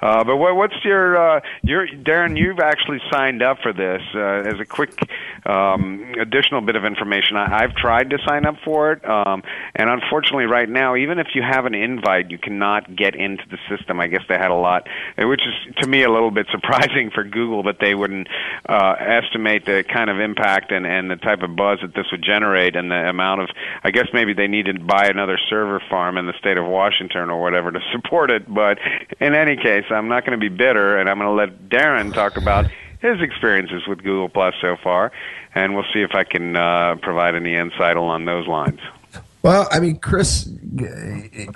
Uh, 0.00 0.24
but 0.24 0.38
what, 0.38 0.56
what's 0.56 0.82
your 0.82 1.36
uh, 1.36 1.40
your 1.62 1.86
Darren? 1.86 2.38
You've 2.38 2.60
actually 2.60 3.00
signed 3.12 3.42
up 3.42 3.58
for 3.62 3.74
this 3.74 4.00
uh, 4.14 4.48
as 4.48 4.58
a 4.58 4.64
quick 4.64 4.96
um, 5.44 6.14
additional 6.18 6.62
bit 6.70 6.76
of 6.76 6.84
information. 6.84 7.36
I, 7.36 7.64
I've 7.64 7.74
tried 7.74 8.10
to 8.10 8.18
sign 8.24 8.46
up 8.46 8.54
for 8.64 8.92
it, 8.92 9.04
um, 9.04 9.42
and 9.74 9.90
unfortunately, 9.90 10.44
right 10.44 10.68
now, 10.68 10.94
even 10.94 11.18
if 11.18 11.28
you 11.34 11.42
have 11.42 11.66
an 11.66 11.74
invite, 11.74 12.30
you 12.30 12.38
cannot 12.38 12.94
get 12.94 13.16
into 13.16 13.42
the 13.50 13.58
system. 13.68 13.98
I 13.98 14.06
guess 14.06 14.22
they 14.28 14.36
had 14.36 14.52
a 14.52 14.54
lot, 14.54 14.86
which 15.18 15.40
is 15.42 15.74
to 15.82 15.88
me 15.88 16.04
a 16.04 16.10
little 16.10 16.30
bit 16.30 16.46
surprising 16.52 17.10
for 17.12 17.24
Google 17.24 17.64
that 17.64 17.78
they 17.80 17.94
wouldn't 17.94 18.28
uh, 18.68 18.94
estimate 19.00 19.66
the 19.66 19.82
kind 19.82 20.10
of 20.10 20.20
impact 20.20 20.70
and, 20.70 20.86
and 20.86 21.10
the 21.10 21.16
type 21.16 21.42
of 21.42 21.56
buzz 21.56 21.80
that 21.82 21.92
this 21.94 22.06
would 22.12 22.22
generate, 22.22 22.76
and 22.76 22.90
the 22.90 23.08
amount 23.08 23.42
of. 23.42 23.48
I 23.82 23.90
guess 23.90 24.06
maybe 24.12 24.32
they 24.32 24.46
needed 24.46 24.78
to 24.78 24.84
buy 24.84 25.06
another 25.06 25.38
server 25.48 25.82
farm 25.90 26.18
in 26.18 26.26
the 26.26 26.34
state 26.38 26.56
of 26.56 26.66
Washington 26.66 27.30
or 27.30 27.42
whatever 27.42 27.72
to 27.72 27.80
support 27.92 28.30
it. 28.30 28.52
But 28.52 28.78
in 29.18 29.34
any 29.34 29.56
case, 29.56 29.84
I'm 29.90 30.08
not 30.08 30.24
going 30.24 30.38
to 30.38 30.50
be 30.50 30.54
bitter, 30.54 30.98
and 30.98 31.08
I'm 31.10 31.18
going 31.18 31.28
to 31.28 31.34
let 31.34 31.68
Darren 31.68 32.14
talk 32.14 32.36
about 32.36 32.66
his 33.00 33.20
experiences 33.20 33.82
with 33.86 33.98
Google 33.98 34.28
Plus 34.28 34.54
so 34.60 34.76
far, 34.82 35.12
and 35.54 35.74
we'll 35.74 35.86
see 35.92 36.02
if 36.02 36.14
I 36.14 36.24
can 36.24 36.56
uh, 36.56 36.96
provide 36.96 37.34
any 37.34 37.54
insight 37.54 37.96
along 37.96 38.26
those 38.26 38.46
lines. 38.46 38.80
Well, 39.42 39.66
I 39.70 39.80
mean, 39.80 39.96
Chris, 39.96 40.50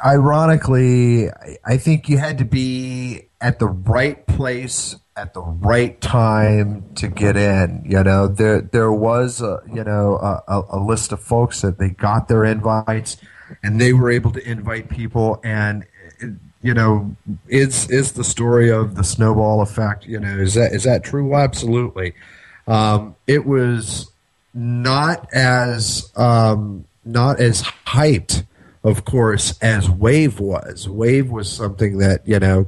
ironically, 0.05 1.29
I- 1.67 1.77
think 1.77 2.09
you 2.09 2.17
had 2.17 2.39
to 2.39 2.45
be 2.47 3.29
at 3.43 3.59
the 3.59 3.67
right 3.67 4.27
place 4.27 4.97
at 5.17 5.35
the 5.35 5.43
right 5.43 6.01
time 6.01 6.85
to 6.97 7.09
get 7.09 7.37
in. 7.37 7.85
You 7.87 8.03
know, 8.03 8.27
there 8.27 8.63
there 8.63 8.91
was 8.91 9.43
a 9.43 9.61
you 9.71 9.85
know 9.85 10.17
a, 10.17 10.63
a 10.71 10.79
list 10.79 11.13
of 11.13 11.21
folks 11.21 11.61
that 11.61 11.79
they 11.79 11.91
got 11.91 12.27
their 12.29 12.45
invites, 12.45 13.19
and 13.63 13.79
they 13.79 13.93
were 13.93 14.11
able 14.11 14.33
to 14.33 14.49
invite 14.49 14.89
people, 14.89 15.41
and 15.45 15.85
you 16.65 16.73
know, 16.73 17.15
is 17.47 17.91
is 17.91 18.13
the 18.13 18.25
story 18.25 18.71
of 18.71 18.95
the 18.95 19.05
snowball 19.05 19.61
effect? 19.61 20.07
You 20.07 20.19
know, 20.19 20.39
is 20.39 20.55
that 20.55 20.73
is 20.73 20.85
that 20.85 21.05
true? 21.05 21.35
Absolutely. 21.35 22.15
Um, 22.67 23.15
it 23.27 23.45
was 23.45 24.11
not 24.55 25.29
as 25.35 26.11
um, 26.17 26.87
not 27.05 27.39
as 27.39 27.63
hyped, 27.87 28.47
of 28.83 29.05
course, 29.05 29.59
as 29.61 29.91
Wave 29.91 30.41
was. 30.41 30.89
Wave 30.89 31.31
was 31.31 31.53
something 31.53 31.99
that 31.99 32.27
you 32.27 32.39
know 32.39 32.67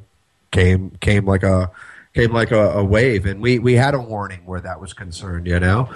came 0.50 0.90
came 1.00 1.24
like 1.24 1.42
a 1.42 1.70
came 2.12 2.32
like 2.32 2.50
a, 2.50 2.72
a 2.72 2.84
wave, 2.84 3.24
and 3.24 3.40
we 3.40 3.58
we 3.58 3.72
had 3.72 3.94
a 3.94 3.98
warning 3.98 4.44
where 4.44 4.60
that 4.60 4.78
was 4.78 4.92
concerned. 4.92 5.46
You 5.46 5.58
know, 5.58 5.88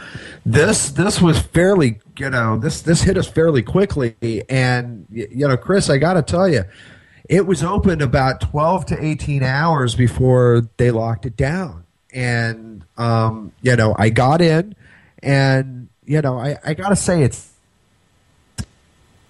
this 0.47 0.91
this 0.93 1.21
was 1.21 1.39
fairly 1.39 2.01
you 2.19 2.31
know 2.31 2.57
this 2.59 2.81
this 2.81 3.03
hit 3.03 3.19
us 3.19 3.29
fairly 3.29 3.63
quickly, 3.63 4.17
and 4.49 5.05
you 5.11 5.47
know, 5.47 5.59
Chris, 5.59 5.91
I 5.91 5.99
got 5.99 6.15
to 6.15 6.23
tell 6.23 6.49
you. 6.49 6.65
It 7.31 7.47
was 7.47 7.63
open 7.63 8.03
about 8.03 8.41
12 8.41 8.87
to 8.87 9.05
18 9.05 9.45
hours 9.45 9.95
before 9.95 10.69
they 10.79 10.91
locked 10.91 11.27
it 11.27 11.37
down. 11.37 11.85
And, 12.13 12.85
um, 12.99 13.53
you 13.63 13.77
know, 13.77 13.95
I 13.97 14.11
got 14.11 14.43
in, 14.43 14.75
and, 15.23 15.89
you 16.05 16.21
know, 16.23 16.41
I, 16.41 16.57
I 16.65 16.75
got 16.75 16.89
to 16.89 16.97
say, 16.97 17.23
it's 17.23 17.53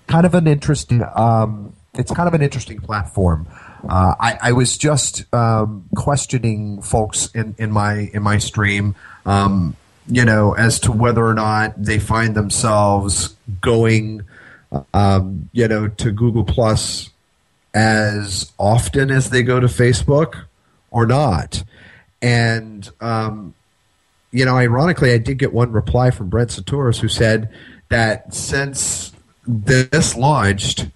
kind 0.06 0.24
of 0.24 0.34
an 0.34 0.46
interesting, 0.46 1.04
um, 1.14 1.74
it's 1.92 2.10
kind 2.10 2.26
of 2.26 2.32
an 2.32 2.40
interesting 2.40 2.80
platform. 2.80 3.46
Uh, 3.86 4.14
I, 4.18 4.38
I 4.44 4.52
was 4.52 4.78
just 4.78 5.26
um, 5.34 5.84
questioning 5.94 6.80
folks 6.80 7.30
in, 7.34 7.54
in 7.58 7.70
my 7.70 8.10
in 8.14 8.22
my 8.22 8.38
stream, 8.38 8.94
um, 9.26 9.76
you 10.06 10.24
know, 10.24 10.54
as 10.54 10.80
to 10.80 10.92
whether 10.92 11.22
or 11.22 11.34
not 11.34 11.74
they 11.76 11.98
find 11.98 12.34
themselves 12.34 13.36
going, 13.60 14.22
um, 14.94 15.50
you 15.52 15.68
know, 15.68 15.88
to 15.88 16.12
Google 16.12 16.44
Plus 16.44 17.10
as 17.74 18.52
often 18.58 19.10
as 19.10 19.30
they 19.30 19.42
go 19.42 19.60
to 19.60 19.66
Facebook 19.66 20.44
or 20.90 21.06
not. 21.06 21.62
And, 22.22 22.88
um, 23.00 23.54
you 24.32 24.44
know, 24.44 24.56
ironically, 24.56 25.12
I 25.12 25.18
did 25.18 25.38
get 25.38 25.52
one 25.52 25.72
reply 25.72 26.10
from 26.10 26.28
Brent 26.28 26.50
Csutoras 26.50 27.00
who 27.00 27.08
said 27.08 27.50
that 27.88 28.34
since 28.34 29.12
this 29.46 30.16
launched, 30.16 30.88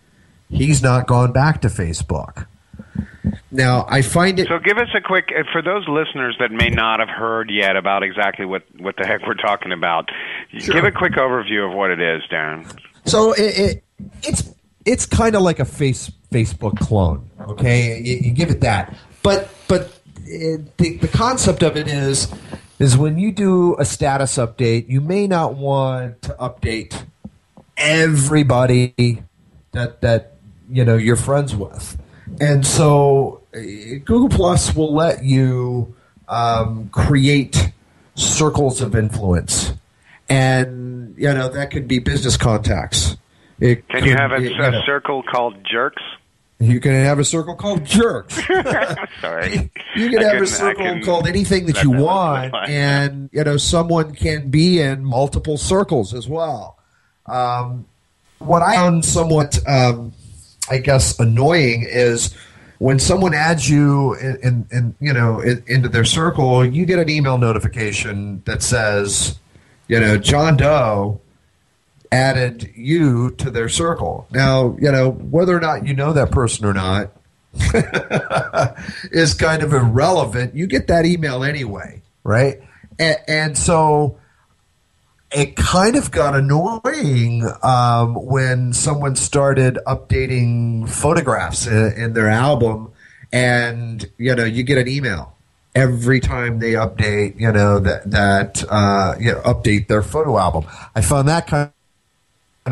he's 0.51 0.83
not 0.83 1.07
gone 1.07 1.33
back 1.33 1.61
to 1.63 1.69
Facebook. 1.69 2.47
Now, 3.51 3.87
I 3.89 4.03
find 4.03 4.39
it. 4.39 4.49
So 4.49 4.59
give 4.59 4.79
us 4.79 4.89
a 4.97 5.01
quick 5.01 5.33
uh, 5.37 5.45
for 5.53 5.63
those 5.63 5.87
listeners 5.89 6.37
that 6.41 6.51
may 6.51 6.71
not 6.71 7.01
have 7.01 7.09
heard 7.09 7.51
yet 7.51 7.77
about 7.77 8.03
exactly 8.03 8.45
what 8.45 8.63
what 8.79 8.97
the 8.97 9.07
heck 9.07 9.27
we're 9.27 9.35
talking 9.35 9.73
about. 9.73 10.11
Sure. 10.59 10.75
Give 10.75 10.85
a 10.85 10.91
quick 10.91 11.13
overview 11.13 11.69
of 11.69 11.75
what 11.75 11.91
it 11.91 12.01
is, 12.01 12.23
Darren. 12.31 12.67
So 13.07 13.33
it, 13.33 13.59
it 13.59 13.85
it's 14.23 14.54
it's 14.85 15.07
kind 15.07 15.35
of 15.35 15.43
like 15.43 15.59
a 15.59 15.65
face 15.65 16.11
Facebook 16.31 16.79
clone. 16.79 17.29
Okay, 17.49 18.01
you, 18.01 18.17
you 18.17 18.31
give 18.33 18.51
it 18.51 18.61
that, 18.61 18.95
but 19.23 19.49
but 19.69 19.99
it, 20.25 20.77
the 20.79 20.97
the 20.99 21.09
concept 21.09 21.63
of 21.63 21.77
it 21.77 21.89
is 21.89 22.33
is 22.79 22.97
when 22.97 23.19
you 23.19 23.33
do 23.33 23.77
a 23.79 23.85
status 23.85 24.37
update, 24.37 24.89
you 24.89 25.01
may 25.01 25.27
not 25.27 25.55
want 25.55 26.21
to 26.23 26.31
update 26.41 27.05
everybody 27.77 29.23
that 29.73 30.01
that 30.01 30.37
you 30.71 30.85
know 30.85 30.97
you're 30.97 31.17
friends 31.17 31.55
with, 31.55 31.99
and 32.41 32.67
so 32.67 33.43
uh, 33.55 33.61
Google 34.05 34.29
Plus 34.29 34.75
will 34.75 34.95
let 34.95 35.25
you 35.25 35.95
um, 36.29 36.89
create 36.91 37.73
circles 38.15 38.81
of 38.81 38.95
influence, 38.95 39.73
and 40.29 41.15
you 41.17 41.33
know 41.33 41.49
that 41.49 41.71
could 41.71 41.87
be 41.87 41.99
business 41.99 42.37
contacts. 42.37 43.17
It 43.61 43.89
Can 43.89 44.05
you 44.05 44.15
have 44.15 44.33
a, 44.33 44.39
be, 44.39 44.53
a 44.53 44.71
know, 44.71 44.83
circle 44.85 45.23
called 45.23 45.57
jerks? 45.65 46.03
you 46.61 46.81
can 46.81 46.93
have 46.93 47.19
a 47.19 47.25
circle 47.25 47.57
called 47.57 47.85
jerks. 47.85 48.37
Sorry, 49.21 49.71
You 49.97 50.11
can 50.11 50.21
I 50.21 50.35
have 50.35 50.43
a 50.43 50.47
circle 50.47 50.85
couldn't 50.85 51.05
called 51.05 51.27
anything 51.27 51.67
that 51.67 51.77
let 51.77 51.85
you 51.85 51.93
that 51.93 52.03
want, 52.03 52.55
and 52.69 53.29
you 53.33 53.45
know 53.45 53.57
someone 53.57 54.15
can 54.15 54.51
be 54.51 54.81
in 54.81 55.05
multiple 55.05 55.57
circles 55.57 56.15
as 56.15 56.29
well. 56.29 56.79
Um, 57.27 57.87
what 58.39 58.63
I 58.63 58.75
found 58.75 59.05
somewhat, 59.05 59.59
um, 59.67 60.13
I 60.71 60.79
guess, 60.79 61.19
annoying 61.19 61.87
is 61.89 62.35
when 62.79 62.99
someone 62.99 63.35
adds 63.35 63.69
you 63.69 64.15
in, 64.15 64.37
in, 64.43 64.67
in 64.71 64.95
you 65.01 65.13
know 65.13 65.41
in, 65.41 65.63
into 65.67 65.89
their 65.89 66.05
circle, 66.05 66.65
you 66.65 66.87
get 66.87 66.99
an 66.99 67.09
email 67.09 67.39
notification 67.39 68.43
that 68.45 68.63
says, 68.63 69.39
you 69.89 69.99
know, 69.99 70.19
John 70.19 70.57
Doe 70.57 71.21
added 72.15 72.71
you 72.77 73.33
to 73.33 73.51
their 73.51 73.69
circle. 73.69 74.29
Now, 74.31 74.77
you 74.81 74.93
know, 74.93 75.11
whether 75.11 75.57
or 75.57 75.61
not 75.61 75.87
you 75.87 75.95
know 75.95 76.13
that 76.13 76.31
person 76.31 76.65
or 76.65 76.73
not, 76.73 77.11
is 79.11 79.35
kind 79.35 79.63
of 79.63 79.73
irrelevant. 79.73 80.55
You 80.55 80.67
get 80.69 80.87
that 80.87 81.07
email 81.07 81.43
anyway, 81.43 82.03
right? 82.23 82.61
And, 82.99 83.17
and 83.27 83.59
so 83.59 84.19
it 85.33 85.57
kind 85.57 85.97
of 85.97 86.13
got 86.13 86.37
annoying 86.37 87.49
um, 87.65 88.15
when 88.15 88.73
someone 88.73 89.17
started 89.17 89.79
updating 89.85 90.89
photographs 90.89 91.67
in, 91.67 91.93
in 91.95 92.13
their 92.13 92.29
album, 92.29 92.93
and 93.33 94.09
you 94.19 94.35
know 94.37 94.45
you 94.45 94.63
get 94.63 94.79
an 94.79 94.87
email 94.87 95.35
every 95.75 96.21
time 96.21 96.61
they 96.61 96.73
update, 96.75 97.41
you 97.41 97.51
know 97.51 97.81
that 97.81 98.09
that 98.11 98.65
uh, 98.69 99.17
you 99.19 99.33
know, 99.33 99.41
update 99.41 99.89
their 99.89 100.03
photo 100.03 100.39
album. 100.39 100.65
I 100.95 101.01
found 101.01 101.29
that 101.29 101.49
kind 101.49 101.74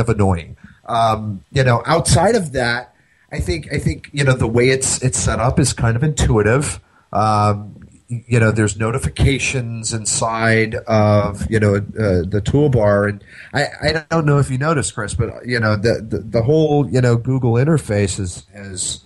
of 0.01 0.09
annoying. 0.09 0.57
Um, 0.87 1.45
you 1.53 1.65
know, 1.65 1.83
outside 1.87 2.35
of 2.35 2.53
that, 2.53 2.95
I 3.31 3.41
think 3.41 3.73
I 3.73 3.79
think 3.79 4.11
you 4.13 4.25
know 4.25 4.35
the 4.35 4.47
way 4.47 4.69
it's 4.69 5.03
it's 5.03 5.19
set 5.19 5.41
up 5.41 5.59
is 5.59 5.73
kind 5.73 5.97
of 5.97 6.03
intuitive. 6.03 6.81
Um, 7.13 7.77
you 8.09 8.39
know, 8.39 8.51
there's 8.51 8.77
notifications 8.77 9.93
inside 9.93 10.75
of 10.75 11.51
you 11.51 11.59
know 11.59 11.77
uh, 11.77 12.25
the 12.29 12.43
toolbar, 12.45 13.09
and 13.09 13.25
I, 13.55 13.67
I 13.83 14.05
don't 14.11 14.27
know 14.27 14.39
if 14.39 14.51
you 14.51 14.59
noticed, 14.59 14.95
Chris, 14.95 15.15
but 15.15 15.47
you 15.47 15.59
know 15.59 15.77
the 15.77 16.05
the, 16.07 16.19
the 16.19 16.43
whole 16.43 16.89
you 16.91 17.01
know 17.01 17.17
Google 17.17 17.55
interface 17.55 18.21
is, 18.21 18.45
has 18.53 19.01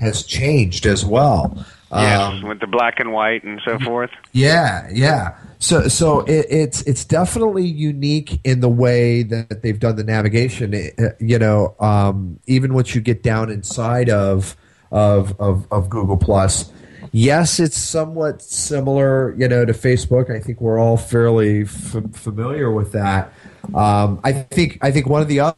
has 0.00 0.24
changed 0.24 0.86
as 0.86 1.04
well. 1.04 1.64
Um, 1.92 2.42
with 2.42 2.60
the 2.60 2.66
black 2.66 3.00
and 3.00 3.12
white 3.12 3.42
and 3.42 3.60
so 3.64 3.78
forth. 3.78 4.10
Yeah, 4.32 4.88
yeah. 4.92 5.36
So, 5.60 5.88
so 5.88 6.20
it, 6.20 6.46
it's 6.48 6.80
it's 6.82 7.04
definitely 7.04 7.66
unique 7.66 8.40
in 8.44 8.60
the 8.60 8.68
way 8.68 9.22
that 9.24 9.60
they've 9.60 9.78
done 9.78 9.96
the 9.96 10.04
navigation. 10.04 10.72
It, 10.72 10.94
uh, 10.98 11.10
you 11.20 11.38
know, 11.38 11.76
um, 11.78 12.40
even 12.46 12.72
once 12.72 12.94
you 12.94 13.02
get 13.02 13.22
down 13.22 13.50
inside 13.50 14.08
of 14.08 14.56
of 14.90 15.38
of, 15.38 15.70
of 15.70 15.90
Google 15.90 16.16
Plus, 16.16 16.72
yes, 17.12 17.60
it's 17.60 17.76
somewhat 17.76 18.40
similar. 18.40 19.34
You 19.36 19.48
know, 19.48 19.66
to 19.66 19.74
Facebook. 19.74 20.34
I 20.34 20.40
think 20.40 20.62
we're 20.62 20.78
all 20.78 20.96
fairly 20.96 21.64
f- 21.64 22.10
familiar 22.14 22.72
with 22.72 22.92
that. 22.92 23.30
Um, 23.74 24.18
I 24.24 24.32
think 24.32 24.78
I 24.80 24.90
think 24.90 25.08
one 25.08 25.20
of 25.20 25.28
the 25.28 25.54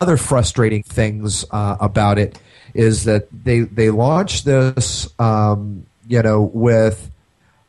other 0.00 0.16
frustrating 0.18 0.82
things 0.82 1.46
uh, 1.50 1.78
about 1.80 2.18
it 2.18 2.38
is 2.74 3.04
that 3.04 3.28
they 3.32 3.60
they 3.60 3.88
launched 3.88 4.44
this, 4.44 5.08
um, 5.18 5.86
you 6.06 6.22
know, 6.22 6.42
with 6.42 7.10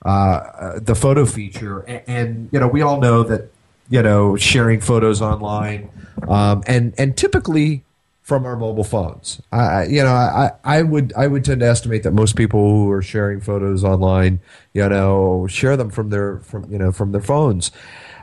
uh, 0.04 0.80
the 0.80 0.96
photo 0.96 1.26
feature, 1.26 1.82
and, 1.82 2.04
and, 2.08 2.50
you 2.52 2.60
know, 2.60 2.68
we 2.68 2.82
all 2.82 3.00
know 3.00 3.24
that 3.24 3.52
you 3.90 4.02
know 4.02 4.36
sharing 4.36 4.80
photos 4.80 5.22
online, 5.22 5.90
um, 6.28 6.64
and 6.66 6.94
and 6.98 7.18
typically 7.18 7.84
from 8.32 8.46
our 8.46 8.56
mobile 8.56 8.84
phones. 8.84 9.42
I, 9.52 9.86
you 9.86 10.04
know, 10.04 10.14
I, 10.14 10.52
I 10.64 10.84
would 10.84 11.12
I 11.18 11.28
would 11.28 11.44
tend 11.44 11.60
to 11.60 11.68
estimate 11.68 12.04
that 12.04 12.12
most 12.12 12.36
people 12.36 12.62
who 12.62 12.92
are 12.92 13.02
sharing 13.02 13.42
photos 13.42 13.84
online, 13.84 14.40
you 14.74 14.88
know, 14.88 15.48
share 15.48 15.76
them 15.76 15.90
from 15.90 16.10
their 16.10 16.40
from 16.40 16.72
you 16.72 16.78
know 16.78 16.92
from 16.92 17.12
their 17.12 17.22
phones. 17.22 17.72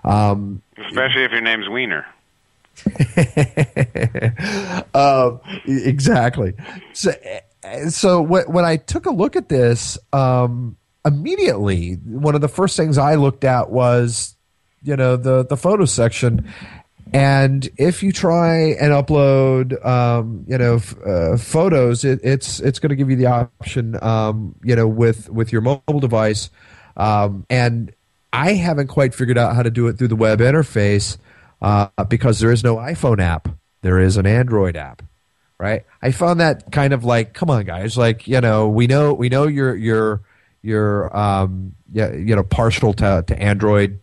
Um, 0.05 0.62
Especially 0.79 1.25
if 1.25 1.33
your 1.33 1.43
name's 1.43 1.69
Weiner. 1.69 2.07
um, 4.95 5.41
exactly. 5.67 6.55
So, 6.93 7.12
so 7.88 8.23
when 8.23 8.64
I 8.64 8.77
took 8.77 9.07
a 9.07 9.11
look 9.11 9.37
at 9.37 9.49
this, 9.49 9.99
um, 10.12 10.77
immediately 11.09 11.94
one 11.94 12.35
of 12.35 12.40
the 12.40 12.49
first 12.49 12.77
things 12.77 12.99
I 12.99 13.16
looked 13.16 13.44
at 13.44 13.71
was, 13.71 14.37
you 14.83 14.97
know, 14.97 15.16
the 15.16 15.44
the 15.44 15.57
photo 15.57 15.85
section. 15.85 16.49
And 17.12 17.66
if 17.79 18.03
you 18.03 18.12
try 18.12 18.77
and 18.79 18.92
upload, 18.92 19.85
um, 19.85 20.44
you 20.47 20.59
know, 20.59 20.75
f- 20.77 20.94
uh, 21.07 21.37
photos, 21.38 22.05
it, 22.05 22.21
it's 22.23 22.61
it's 22.61 22.79
going 22.79 22.90
to 22.90 22.97
give 22.97 23.09
you 23.09 23.16
the 23.16 23.27
option, 23.27 24.03
um, 24.03 24.55
you 24.62 24.77
know, 24.77 24.87
with 24.87 25.31
with 25.31 25.51
your 25.51 25.62
mobile 25.62 26.01
device. 26.01 26.51
Um, 26.97 27.47
and 27.49 27.92
I 28.33 28.55
haven't 28.55 28.88
quite 28.88 29.14
figured 29.14 29.38
out 29.38 29.55
how 29.55 29.62
to 29.62 29.71
do 29.71 29.87
it 29.87 29.97
through 29.97 30.09
the 30.09 30.16
web 30.16 30.40
interface 30.40 31.16
uh, 31.62 31.88
because 32.09 32.40
there 32.40 32.53
is 32.53 32.62
no 32.62 32.77
iPhone 32.77 33.21
app. 33.21 33.49
There 33.81 33.99
is 33.99 34.16
an 34.16 34.27
Android 34.27 34.77
app, 34.77 35.03
right? 35.59 35.85
I 36.03 36.11
found 36.11 36.40
that 36.40 36.71
kind 36.73 36.92
of 36.92 37.05
like, 37.05 37.33
come 37.33 37.49
on, 37.49 37.64
guys, 37.64 37.97
like 37.97 38.29
you 38.29 38.40
know, 38.40 38.68
we 38.68 38.87
know 38.87 39.14
we 39.14 39.29
know 39.29 39.47
you're 39.47 39.75
you're 39.75 40.21
you're 40.62 41.16
um, 41.16 41.75
yeah, 41.92 42.12
you 42.12 42.35
know 42.37 42.42
partial 42.42 42.92
to 42.94 43.25
to 43.27 43.42
Android, 43.42 44.01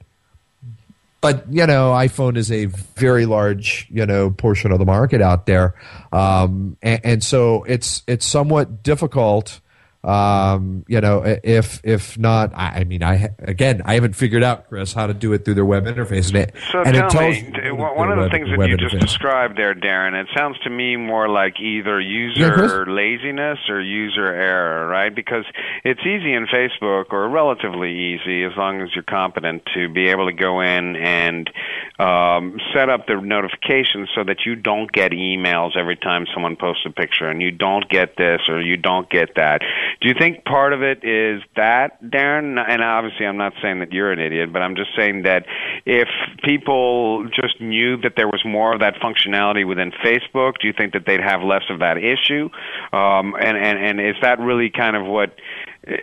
but 1.21 1.45
you 1.49 1.65
know 1.65 1.91
iPhone 1.91 2.37
is 2.37 2.51
a 2.51 2.65
very 2.65 3.25
large 3.25 3.87
you 3.91 4.05
know 4.05 4.29
portion 4.29 4.71
of 4.71 4.79
the 4.79 4.85
market 4.85 5.21
out 5.21 5.45
there, 5.45 5.75
um, 6.11 6.77
and, 6.81 7.01
and 7.03 7.23
so 7.23 7.63
it's 7.63 8.03
it's 8.07 8.25
somewhat 8.25 8.83
difficult 8.83 9.59
um, 10.05 10.85
you 10.87 11.01
know, 11.01 11.23
if 11.43 11.81
if 11.83 12.17
not, 12.17 12.53
I, 12.53 12.81
I, 12.81 12.83
mean, 12.83 13.01
I 13.01 13.29
again, 13.39 13.81
I 13.85 13.95
haven't 13.95 14.15
figured 14.15 14.43
out, 14.43 14.69
Chris, 14.69 14.93
how 14.93 15.07
to 15.07 15.13
do 15.13 15.33
it 15.33 15.45
through 15.45 15.55
their 15.55 15.65
web 15.65 15.85
interface. 15.85 16.27
And 16.27 16.37
it, 16.37 16.55
so 16.71 16.83
and 16.83 17.09
tell 17.09 17.31
it 17.31 17.51
me, 17.51 17.71
one 17.71 18.11
of 18.11 18.17
the 18.17 18.23
web, 18.23 18.31
things 18.31 18.49
that 18.55 18.69
you 18.69 18.77
just 18.77 18.99
described 18.99 19.57
there, 19.57 19.73
Darren, 19.73 20.13
it 20.13 20.27
sounds 20.37 20.59
to 20.59 20.69
me 20.69 20.95
more 20.95 21.27
like 21.27 21.59
either 21.59 21.99
user 21.99 22.85
yeah, 22.87 22.93
laziness 22.93 23.57
or 23.67 23.81
user 23.81 24.27
error, 24.27 24.87
right? 24.87 25.13
Because 25.13 25.45
it's 25.83 26.01
easy 26.01 26.33
in 26.33 26.45
Facebook, 26.47 27.05
or 27.11 27.27
relatively 27.27 28.13
easy, 28.13 28.43
as 28.43 28.51
long 28.55 28.81
as 28.81 28.89
you're 28.93 29.03
competent, 29.03 29.63
to 29.73 29.89
be 29.89 30.09
able 30.09 30.27
to 30.27 30.33
go 30.33 30.61
in 30.61 30.95
and 30.97 31.49
um, 31.97 32.59
set 32.73 32.89
up 32.89 33.07
the 33.07 33.15
notifications 33.15 34.09
so 34.13 34.23
that 34.23 34.45
you 34.45 34.55
don't 34.55 34.91
get 34.91 35.13
emails 35.13 35.75
every 35.75 35.95
time 35.95 36.27
someone 36.31 36.55
posts 36.55 36.83
a 36.85 36.91
picture, 36.91 37.27
and 37.27 37.41
you 37.41 37.49
don't 37.49 37.89
get 37.89 38.17
this 38.17 38.41
or 38.49 38.61
you 38.61 38.77
don't 38.77 39.09
get 39.09 39.35
that 39.35 39.61
do 40.01 40.09
you 40.09 40.15
think 40.17 40.43
part 40.45 40.73
of 40.73 40.81
it 40.81 41.03
is 41.03 41.41
that, 41.55 42.01
Darren? 42.03 42.63
And 42.67 42.83
obviously, 42.83 43.25
I'm 43.25 43.37
not 43.37 43.53
saying 43.61 43.79
that 43.79 43.91
you're 43.91 44.11
an 44.11 44.19
idiot, 44.19 44.51
but 44.51 44.61
I'm 44.61 44.75
just 44.75 44.91
saying 44.97 45.23
that 45.23 45.45
if 45.85 46.07
people 46.43 47.27
just 47.29 47.61
knew 47.61 47.97
that 48.01 48.13
there 48.15 48.27
was 48.27 48.41
more 48.45 48.73
of 48.73 48.81
that 48.81 48.95
functionality 48.95 49.67
within 49.67 49.91
Facebook, 50.03 50.53
do 50.61 50.67
you 50.67 50.73
think 50.73 50.93
that 50.93 51.05
they'd 51.05 51.21
have 51.21 51.41
less 51.41 51.63
of 51.69 51.79
that 51.79 51.97
issue? 51.97 52.49
Um, 52.91 53.35
and, 53.39 53.57
and, 53.57 53.79
and 53.79 53.99
is 53.99 54.15
that 54.21 54.39
really 54.39 54.69
kind 54.69 54.95
of 54.95 55.05
what 55.05 55.35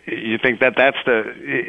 you 0.07 0.39
think 0.39 0.61
that 0.61 0.75
that's 0.77 0.97
the 1.05 1.23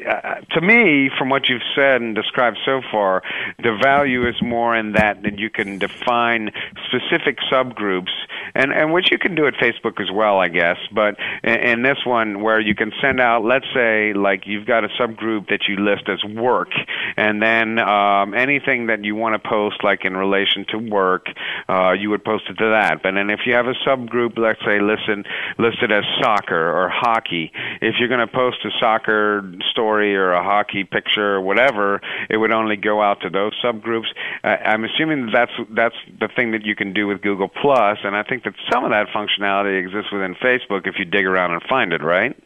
uh, 0.07 0.41
to 0.51 0.61
me 0.61 1.09
from 1.17 1.29
what 1.29 1.49
you've 1.49 1.63
said 1.75 2.01
and 2.01 2.15
described 2.15 2.57
so 2.63 2.81
far 2.91 3.23
the 3.63 3.75
value 3.81 4.27
is 4.27 4.35
more 4.41 4.75
in 4.75 4.93
that 4.93 5.23
that 5.23 5.39
you 5.39 5.49
can 5.49 5.79
define 5.79 6.51
specific 6.85 7.37
subgroups 7.51 8.11
and 8.53 8.71
and 8.71 8.93
which 8.93 9.11
you 9.11 9.17
can 9.17 9.33
do 9.33 9.47
at 9.47 9.55
Facebook 9.55 9.99
as 9.99 10.11
well 10.11 10.37
I 10.37 10.49
guess 10.49 10.77
but 10.91 11.17
in, 11.43 11.81
this 11.83 12.05
one 12.05 12.41
where 12.41 12.61
you 12.61 12.75
can 12.75 12.93
send 13.01 13.19
out 13.19 13.43
let's 13.43 13.65
say 13.73 14.13
like 14.13 14.45
you've 14.45 14.65
got 14.65 14.85
a 14.85 14.89
subgroup 14.89 15.49
that 15.49 15.61
you 15.67 15.75
list 15.77 16.07
as 16.07 16.23
work 16.23 16.69
and 17.17 17.41
then 17.41 17.79
um, 17.79 18.33
anything 18.33 18.87
that 18.87 19.03
you 19.03 19.15
want 19.15 19.41
to 19.41 19.49
post 19.49 19.83
like 19.83 20.05
in 20.05 20.15
relation 20.15 20.65
to 20.69 20.77
work 20.77 21.25
uh, 21.67 21.91
you 21.91 22.09
would 22.09 22.23
post 22.23 22.45
it 22.49 22.53
to 22.53 22.69
that 22.69 23.01
but 23.01 23.11
then 23.11 23.29
if 23.29 23.41
you 23.45 23.53
have 23.53 23.67
a 23.67 23.73
subgroup 23.85 24.37
let's 24.37 24.61
say 24.63 24.79
listen 24.79 25.25
listed 25.57 25.91
as 25.91 26.03
soccer 26.21 26.71
or 26.71 26.89
hockey 26.89 27.51
if 27.81 27.95
you're 28.03 28.09
going 28.09 28.27
to 28.27 28.33
post 28.33 28.57
a 28.65 28.69
soccer 28.81 29.49
story 29.71 30.13
or 30.13 30.33
a 30.33 30.43
hockey 30.43 30.83
picture 30.83 31.35
or 31.35 31.41
whatever, 31.41 32.01
it 32.29 32.35
would 32.35 32.51
only 32.51 32.75
go 32.75 33.01
out 33.01 33.21
to 33.21 33.29
those 33.29 33.53
subgroups. 33.63 34.07
Uh, 34.43 34.57
I'm 34.65 34.83
assuming 34.83 35.29
that's 35.31 35.53
that's 35.69 35.95
the 36.19 36.27
thing 36.27 36.51
that 36.51 36.65
you 36.65 36.75
can 36.75 36.91
do 36.91 37.07
with 37.07 37.21
Google 37.21 37.47
Plus, 37.47 37.99
and 38.03 38.13
I 38.13 38.23
think 38.23 38.43
that 38.43 38.55
some 38.69 38.83
of 38.83 38.91
that 38.91 39.07
functionality 39.07 39.79
exists 39.79 40.11
within 40.11 40.35
Facebook 40.35 40.85
if 40.85 40.95
you 40.99 41.05
dig 41.05 41.25
around 41.25 41.53
and 41.53 41.63
find 41.63 41.93
it, 41.93 42.03
right? 42.03 42.37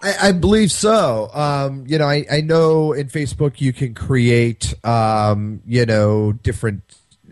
I, 0.00 0.28
I 0.28 0.32
believe 0.32 0.72
so. 0.72 1.28
Um, 1.34 1.84
you 1.86 1.98
know, 1.98 2.06
I, 2.06 2.24
I 2.30 2.40
know 2.40 2.94
in 2.94 3.08
Facebook 3.08 3.60
you 3.60 3.74
can 3.74 3.92
create, 3.92 4.72
um, 4.84 5.60
you 5.66 5.84
know, 5.84 6.32
different 6.32 6.82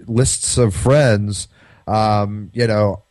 lists 0.06 0.58
of 0.58 0.74
friends. 0.74 1.48
Um, 1.86 2.50
you 2.52 2.66
know, 2.66 3.04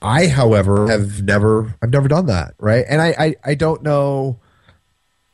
I, 0.00 0.28
however, 0.28 0.88
have 0.88 1.22
never 1.22 1.74
I've 1.82 1.90
never 1.90 2.08
done 2.08 2.26
that, 2.26 2.54
right? 2.58 2.84
And 2.88 3.00
I 3.00 3.14
I, 3.18 3.36
I 3.44 3.54
don't 3.54 3.82
know 3.82 4.38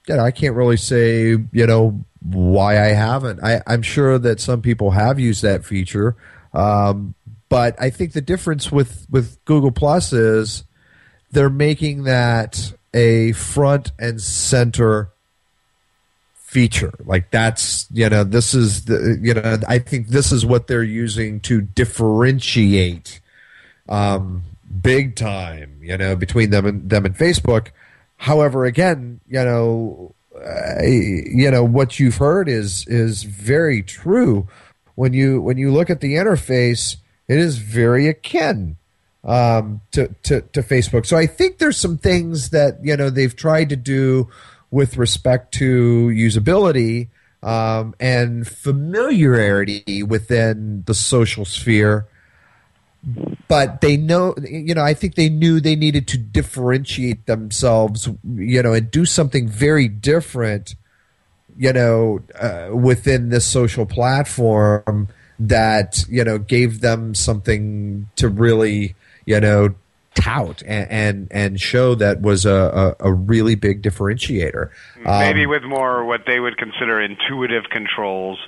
you 0.09 0.17
know, 0.17 0.23
I 0.25 0.31
can't 0.31 0.55
really 0.55 0.77
say, 0.77 1.37
you 1.53 1.67
know, 1.67 2.05
why 2.21 2.83
I 2.83 2.89
haven't. 2.89 3.43
I, 3.43 3.63
I'm 3.67 3.83
sure 3.83 4.19
that 4.19 4.41
some 4.41 4.63
people 4.63 4.91
have 4.91 5.19
used 5.19 5.43
that 5.43 5.65
feature. 5.65 6.17
Um, 6.53 7.15
but 7.49 7.81
I 7.81 7.91
think 7.91 8.13
the 8.13 8.21
difference 8.21 8.71
with, 8.71 9.07
with 9.11 9.43
Google 9.45 9.71
Plus 9.71 10.13
is 10.13 10.65
they're 11.31 11.51
making 11.51 12.05
that 12.05 12.75
a 12.93 13.33
front 13.33 13.93
and 13.99 14.21
center 14.21 15.11
feature. 16.35 16.93
Like 17.05 17.31
that's 17.31 17.89
you 17.93 18.09
know 18.09 18.23
this 18.23 18.55
is 18.55 18.85
the 18.85 19.19
you 19.21 19.35
know 19.35 19.59
I 19.67 19.81
think 19.81 20.07
this 20.07 20.31
is 20.31 20.47
what 20.47 20.69
they're 20.69 20.85
using 20.85 21.41
to 21.41 21.61
differentiate 21.61 23.21
um, 23.89 24.45
big 24.81 25.17
time, 25.17 25.79
you 25.83 25.97
know, 25.97 26.17
between 26.17 26.51
them 26.51 26.67
and 26.67 26.89
them 26.89 27.05
and 27.05 27.17
Facebook. 27.17 27.69
However, 28.17 28.65
again, 28.65 29.21
you 29.29 29.45
know, 29.45 30.15
uh, 30.35 30.83
you 30.83 31.51
know 31.51 31.65
what 31.65 32.01
you've 32.01 32.17
heard 32.17 32.49
is 32.49 32.87
is 32.89 33.23
very 33.23 33.83
true. 33.83 34.49
When 34.95 35.13
you 35.13 35.41
when 35.41 35.59
you 35.59 35.73
look 35.73 35.91
at 35.91 36.01
the 36.01 36.15
interface, 36.15 36.97
it 37.29 37.39
is 37.39 37.59
very 37.59 38.09
akin 38.09 38.77
um, 39.23 39.81
to, 39.93 40.09
to 40.25 40.41
to 40.41 40.63
Facebook. 40.63 41.07
So 41.07 41.17
I 41.17 41.27
think 41.27 41.59
there's 41.59 41.77
some 41.77 41.99
things 41.99 42.51
that 42.51 42.79
you 42.83 42.97
know 42.97 43.11
they've 43.11 43.35
tried 43.35 43.69
to 43.71 43.77
do 43.77 44.29
with 44.71 44.97
respect 44.97 45.55
to 45.55 46.09
usability 46.09 47.09
um, 47.43 47.95
and 48.01 48.47
familiarity 48.47 50.03
within 50.03 50.83
the 50.87 50.95
social 50.95 51.45
sphere. 51.45 52.07
But 53.49 53.81
they 53.81 53.97
know, 53.97 54.35
you 54.43 54.75
know, 54.75 54.83
I 54.83 54.95
think 54.95 55.15
they 55.15 55.29
knew 55.29 55.61
they 55.61 55.77
needed 55.77 56.09
to 56.09 56.19
differentiate 56.19 57.27
themselves, 57.27 58.09
you 58.35 58.63
know, 58.63 58.73
and 58.73 58.91
do 58.91 59.05
something 59.05 59.47
very 59.47 59.89
different, 59.89 60.75
you 61.57 61.73
know, 61.73 62.21
uh, 62.39 62.71
within 62.73 63.29
this 63.29 63.45
social 63.47 63.85
platform 63.85 65.09
that, 65.39 66.05
you 66.09 66.25
know, 66.25 66.39
gave 66.39 66.81
them 66.81 67.15
something 67.15 68.09
to 68.17 68.29
really, 68.29 68.95
you 69.27 69.41
know, 69.41 69.75
tout 70.15 70.63
and 70.65 70.91
and, 70.91 71.29
and 71.31 71.61
show 71.61 71.95
that 71.97 72.23
was 72.23 72.47
a, 72.47 72.95
a, 73.01 73.09
a 73.09 73.13
really 73.13 73.55
big 73.55 73.83
differentiator. 73.83 74.71
Maybe 75.05 75.45
Um, 75.45 75.51
with 75.51 75.63
more 75.65 76.05
what 76.05 76.23
they 76.27 76.41
would 76.41 76.57
consider 76.57 77.01
intuitive 77.01 77.65
controls. 77.71 78.39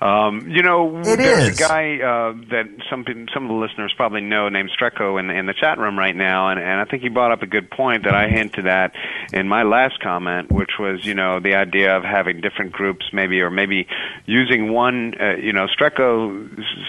Um, 0.00 0.48
you 0.48 0.62
know, 0.62 1.02
there's 1.02 1.48
is. 1.48 1.60
a 1.60 1.68
guy 1.68 1.98
uh, 1.98 2.32
that 2.50 2.66
some 2.88 3.04
some 3.32 3.44
of 3.44 3.48
the 3.48 3.54
listeners 3.54 3.92
probably 3.96 4.20
know 4.20 4.48
named 4.48 4.70
Strecko 4.74 5.18
in, 5.18 5.30
in 5.30 5.46
the 5.46 5.54
chat 5.54 5.78
room 5.78 5.98
right 5.98 6.16
now, 6.16 6.48
and, 6.48 6.58
and 6.58 6.80
I 6.80 6.84
think 6.84 7.02
he 7.02 7.08
brought 7.08 7.30
up 7.30 7.42
a 7.42 7.46
good 7.46 7.70
point 7.70 8.04
that 8.04 8.14
I 8.14 8.28
hinted 8.28 8.66
at 8.66 8.94
in 9.32 9.46
my 9.48 9.62
last 9.62 10.00
comment, 10.00 10.50
which 10.50 10.70
was 10.78 11.04
you 11.04 11.14
know 11.14 11.38
the 11.38 11.54
idea 11.54 11.96
of 11.96 12.02
having 12.02 12.40
different 12.40 12.72
groups, 12.72 13.06
maybe 13.12 13.40
or 13.40 13.50
maybe 13.50 13.86
using 14.26 14.72
one. 14.72 15.14
Uh, 15.20 15.36
you 15.36 15.52
know, 15.52 15.66
Strecko 15.66 16.48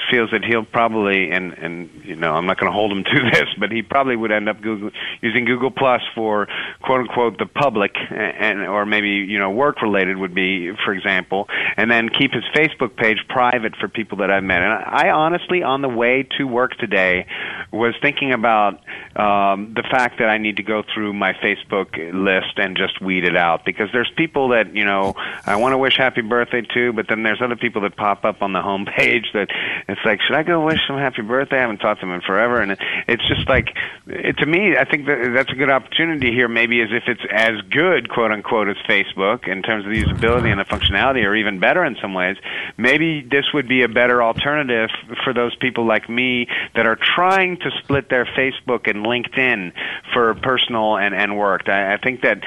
feels 0.09 0.31
that 0.31 0.43
he'll 0.43 0.65
probably 0.65 1.31
and 1.31 1.53
and 1.53 1.89
you 2.03 2.15
know 2.15 2.33
I'm 2.33 2.47
not 2.47 2.59
going 2.59 2.71
to 2.71 2.75
hold 2.75 2.91
him 2.91 3.03
to 3.11 3.29
this, 3.31 3.49
but 3.59 3.71
he 3.71 3.83
probably 3.83 4.15
would 4.15 4.31
end 4.31 4.49
up 4.49 4.61
Google, 4.61 4.89
using 5.21 5.45
Google 5.45 5.71
Plus 5.71 6.01
for 6.15 6.47
quote 6.81 7.01
unquote 7.01 7.37
the 7.37 7.45
public 7.45 7.91
and 8.09 8.61
or 8.61 8.85
maybe 8.85 9.10
you 9.13 9.39
know 9.39 9.49
work 9.49 9.81
related 9.81 10.17
would 10.17 10.33
be 10.33 10.71
for 10.83 10.93
example, 10.93 11.47
and 11.77 11.89
then 11.89 12.09
keep 12.09 12.31
his 12.33 12.43
Facebook 12.55 12.95
page 12.95 13.17
private 13.29 13.75
for 13.75 13.87
people 13.87 14.19
that 14.19 14.31
I've 14.31 14.43
met. 14.43 14.61
And 14.61 14.71
I 14.71 15.09
honestly, 15.09 15.63
on 15.63 15.81
the 15.81 15.89
way 15.89 16.27
to 16.37 16.45
work 16.45 16.77
today, 16.77 17.25
was 17.71 17.93
thinking 18.01 18.33
about 18.33 18.79
um, 19.15 19.73
the 19.73 19.83
fact 19.83 20.19
that 20.19 20.29
I 20.29 20.37
need 20.37 20.57
to 20.57 20.63
go 20.63 20.83
through 20.93 21.13
my 21.13 21.33
Facebook 21.33 21.95
list 22.13 22.57
and 22.57 22.77
just 22.77 23.01
weed 23.01 23.23
it 23.23 23.35
out 23.35 23.65
because 23.65 23.89
there's 23.91 24.11
people 24.15 24.49
that 24.49 24.75
you 24.75 24.85
know 24.85 25.15
I 25.45 25.57
want 25.57 25.73
to 25.73 25.77
wish 25.77 25.97
happy 25.97 26.21
birthday 26.21 26.61
to, 26.73 26.93
but 26.93 27.07
then 27.07 27.23
there's 27.23 27.41
other 27.41 27.55
people 27.55 27.81
that 27.81 27.95
pop 27.95 28.23
up 28.23 28.41
on 28.41 28.53
the 28.53 28.61
home 28.61 28.85
page 28.97 29.25
that 29.33 29.49
it's 29.87 30.01
like, 30.05 30.21
should 30.21 30.35
I 30.35 30.43
go 30.43 30.65
wish 30.65 30.79
them 30.87 30.97
happy 30.97 31.21
birthday? 31.21 31.57
I 31.57 31.61
haven't 31.61 31.79
talked 31.79 32.01
to 32.01 32.05
them 32.05 32.15
in 32.15 32.21
forever, 32.21 32.61
and 32.61 32.71
it, 32.71 32.79
it's 33.07 33.27
just 33.27 33.47
like, 33.49 33.69
it, 34.07 34.37
to 34.37 34.45
me, 34.45 34.77
I 34.77 34.85
think 34.85 35.05
that 35.07 35.31
that's 35.33 35.51
a 35.51 35.55
good 35.55 35.69
opportunity 35.69 36.31
here. 36.31 36.47
Maybe 36.47 36.81
as 36.81 36.89
if 36.91 37.03
it's 37.07 37.23
as 37.31 37.61
good, 37.69 38.09
quote 38.09 38.31
unquote, 38.31 38.69
as 38.69 38.77
Facebook 38.87 39.47
in 39.47 39.61
terms 39.61 39.85
of 39.85 39.91
the 39.91 40.03
usability 40.03 40.49
and 40.51 40.59
the 40.59 40.65
functionality, 40.65 41.25
or 41.25 41.35
even 41.35 41.59
better 41.59 41.83
in 41.83 41.97
some 42.01 42.13
ways. 42.13 42.37
Maybe 42.77 43.21
this 43.21 43.45
would 43.53 43.67
be 43.67 43.83
a 43.83 43.89
better 43.89 44.23
alternative 44.23 44.89
for 45.23 45.33
those 45.33 45.55
people 45.55 45.85
like 45.85 46.09
me 46.09 46.47
that 46.75 46.85
are 46.85 46.97
trying 47.15 47.57
to 47.57 47.71
split 47.83 48.09
their 48.09 48.25
Facebook 48.25 48.89
and 48.89 49.00
LinkedIn 49.03 49.73
for 50.13 50.33
personal 50.35 50.97
and, 50.97 51.15
and 51.15 51.37
work. 51.37 51.69
I, 51.69 51.93
I 51.93 51.97
think 51.97 52.21
that 52.21 52.43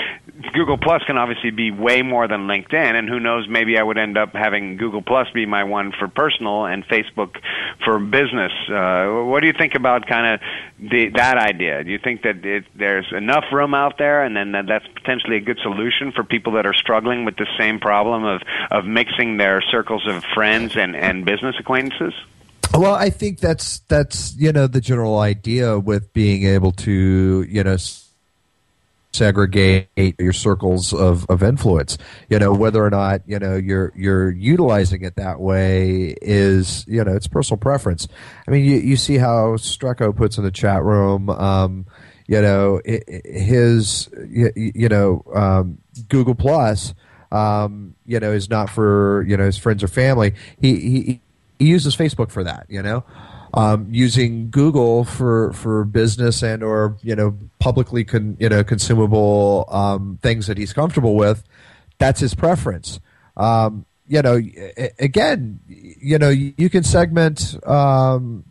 Google 0.53 0.79
Plus 0.79 1.03
can 1.05 1.17
obviously 1.17 1.51
be 1.51 1.71
way 1.71 2.03
more 2.03 2.29
than 2.29 2.47
LinkedIn, 2.47 2.75
and 2.95 3.09
who 3.09 3.21
knows, 3.21 3.47
maybe 3.49 3.79
I 3.79 3.83
would 3.83 3.99
end 3.99 4.19
up 4.19 4.33
having 4.33 4.77
Google 4.77 5.03
Plus 5.03 5.29
be 5.33 5.47
my 5.47 5.65
one 5.65 5.93
for 5.93 6.09
personal 6.09 6.67
and 6.67 6.85
Facebook 6.87 7.37
for 7.85 7.99
business. 7.99 8.53
Uh, 8.69 9.25
what 9.25 9.41
do 9.41 9.47
you 9.47 9.53
think 9.53 9.75
about 9.75 10.07
kind 10.07 10.35
of 10.35 10.41
that 11.15 11.39
idea? 11.39 11.85
Do 11.85 11.91
you 11.91 11.99
think 11.99 12.23
that 12.23 12.45
it, 12.45 12.65
there's 12.75 13.07
enough 13.13 13.45
room 13.53 13.75
out 13.75 13.99
there, 13.99 14.25
and 14.25 14.37
then 14.37 14.53
that 14.53 14.67
that's 14.67 14.87
potentially 14.95 15.37
a 15.37 15.41
good 15.41 15.59
solution 15.63 16.13
for 16.13 16.25
people 16.25 16.53
that 16.55 16.67
are 16.67 16.75
struggling 16.75 17.25
with 17.25 17.37
the 17.37 17.47
same 17.59 17.79
problem 17.79 18.25
of 18.25 18.43
of 18.71 18.85
mixing 18.85 19.37
their 19.37 19.63
circles 19.63 20.07
of 20.07 20.25
friends 20.35 20.77
and 20.77 20.97
and 20.97 21.25
business 21.25 21.57
acquaintances? 21.59 22.15
Well, 22.73 22.95
I 22.95 23.11
think 23.11 23.41
that's 23.41 23.81
that's 23.81 24.35
you 24.37 24.53
know 24.53 24.67
the 24.67 24.81
general 24.81 25.19
idea 25.19 25.79
with 25.79 26.13
being 26.13 26.45
able 26.45 26.73
to 26.73 27.47
you 27.49 27.63
know 27.65 27.77
segregate 29.13 29.89
your 30.19 30.33
circles 30.33 30.93
of, 30.93 31.25
of 31.29 31.43
influence. 31.43 31.97
You 32.29 32.39
know 32.39 32.53
whether 32.53 32.85
or 32.85 32.91
not 32.91 33.23
you 33.27 33.39
know 33.39 33.57
you're 33.57 33.93
you're 33.95 34.31
utilizing 34.31 35.03
it 35.03 35.17
that 35.17 35.41
way 35.41 36.17
is 36.21 36.85
you 36.89 37.05
know 37.05 37.15
it's 37.15 37.29
personal 37.29 37.59
preference. 37.59 38.09
I 38.47 38.51
mean 38.51 38.65
you 38.65 38.77
you 38.77 38.97
see 38.97 39.19
how 39.19 39.57
Strecko 39.57 40.13
puts 40.13 40.39
in 40.39 40.45
the 40.45 40.51
chat 40.51 40.83
room. 40.83 41.31
Um, 41.31 41.87
you 42.27 42.41
know 42.41 42.81
his 42.85 44.09
you 44.27 44.89
know 44.89 45.23
um, 45.35 45.79
Google 46.09 46.35
Plus. 46.35 46.95
Um, 47.33 47.97
you 48.07 48.21
know, 48.21 48.31
is 48.31 48.49
not 48.49 48.71
for 48.71 49.25
you 49.27 49.37
know 49.37 49.45
his 49.45 49.59
friends 49.59 49.83
or 49.83 49.89
family. 49.89 50.35
He 50.61 50.79
he 50.79 51.21
he 51.59 51.67
uses 51.67 51.97
Facebook 51.97 52.31
for 52.31 52.45
that, 52.45 52.67
you 52.69 52.83
know, 52.83 53.05
um, 53.55 53.87
using 53.91 54.51
Google 54.51 55.05
for 55.05 55.53
for 55.53 55.85
business 55.85 56.43
and 56.43 56.63
or 56.63 56.97
you 57.03 57.15
know 57.15 57.39
publicly 57.61 58.05
con, 58.05 58.37
you 58.41 58.49
know 58.49 58.65
consumable 58.65 59.67
um, 59.69 60.19
things 60.23 60.47
that 60.49 60.59
he's 60.59 60.73
comfortable 60.73 61.15
with. 61.15 61.45
That's 61.99 62.21
his 62.21 62.35
preference. 62.35 62.99
Um, 63.37 63.87
you 64.07 64.21
know, 64.21 64.41
again, 64.99 65.61
you 65.69 66.19
know, 66.19 66.29
you 66.29 66.69
can 66.69 66.83
segment, 66.83 67.57
um, 67.67 68.45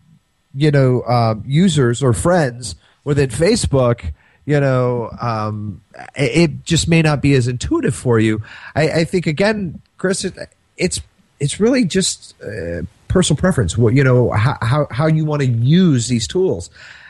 you 0.56 0.72
know, 0.72 1.04
um, 1.04 1.44
users 1.46 2.02
or 2.02 2.13
friends 2.13 2.76
within 3.04 3.30
Facebook. 3.30 4.13
You 4.46 4.60
know, 4.60 5.10
um, 5.22 5.82
it, 6.16 6.66
just 6.66 6.89
may 6.89 7.02
not 7.02 7.22
be 7.22 7.34
as 7.34 7.48
intuitive 7.48 7.96
for 7.96 8.20
you. 8.20 8.42
I, 8.76 8.89
I 8.89 9.04
think 9.06 9.26
again, 9.26 9.82
Chris, 9.98 10.26
it, 10.26 10.34
it's 10.76 11.02
it's 11.43 11.60
really 11.60 11.84
just 11.84 12.41
uh, 12.41 12.84
personal 13.10 13.38
preference. 13.38 13.77
What 13.77 13.93
you 13.93 14.03
know, 14.03 14.32
how 14.32 14.58
how, 14.62 14.88
how 14.89 15.08
you 15.08 15.25
want 15.25 15.41
to 15.41 15.47
use 15.47 16.08
these 16.08 16.25
tools. 16.25 16.69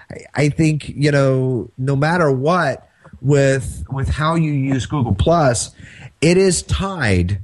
I, 0.10 0.46
I 0.46 0.50
think 0.50 0.90
you 0.90 1.12
know, 1.12 1.70
no 1.78 1.96
matter 1.96 2.32
what, 2.32 2.90
with 3.22 3.86
with 3.92 4.10
how 4.10 4.34
you 4.34 4.52
use 4.52 4.88
Google 4.88 5.14
Plus, 5.14 5.72
it 6.20 6.38
is 6.38 6.64
tied 6.64 7.42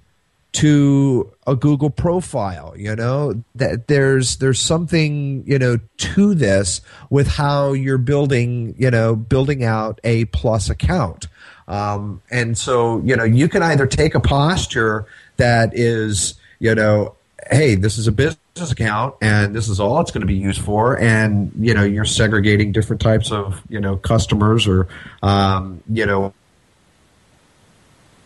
to 0.51 1.31
a 1.45 1.55
Google 1.55 1.91
profile. 1.91 2.73
You 2.75 2.95
know 2.95 3.43
that 3.53 3.87
there's 3.87 4.37
there's 4.37 4.59
something 4.59 5.43
you 5.45 5.59
know 5.59 5.77
to 5.97 6.33
this 6.33 6.81
with 7.11 7.27
how 7.27 7.73
you're 7.73 7.99
building 7.99 8.73
you 8.79 8.89
know 8.89 9.15
building 9.15 9.63
out 9.63 10.01
a 10.03 10.25
Plus 10.25 10.71
account. 10.71 11.27
Um, 11.67 12.23
and 12.31 12.57
so 12.57 12.99
you 13.05 13.15
know 13.15 13.25
you 13.25 13.47
can 13.47 13.61
either 13.61 13.85
take 13.85 14.15
a 14.15 14.19
posture 14.19 15.05
that 15.37 15.77
is 15.77 16.33
you 16.59 16.75
know 16.75 17.15
hey 17.49 17.75
this 17.75 17.97
is 17.97 18.07
a 18.07 18.11
business 18.11 18.71
account 18.71 19.15
and 19.21 19.55
this 19.55 19.69
is 19.69 19.79
all 19.79 19.99
it's 20.01 20.11
going 20.11 20.21
to 20.21 20.27
be 20.27 20.35
used 20.35 20.61
for 20.61 20.99
and 20.99 21.51
you 21.57 21.73
know 21.73 21.83
you're 21.83 22.05
segregating 22.05 22.71
different 22.71 23.01
types 23.01 23.31
of 23.31 23.61
you 23.69 23.79
know 23.79 23.95
customers 23.95 24.67
or 24.67 24.87
um, 25.23 25.81
you 25.89 26.05
know 26.05 26.33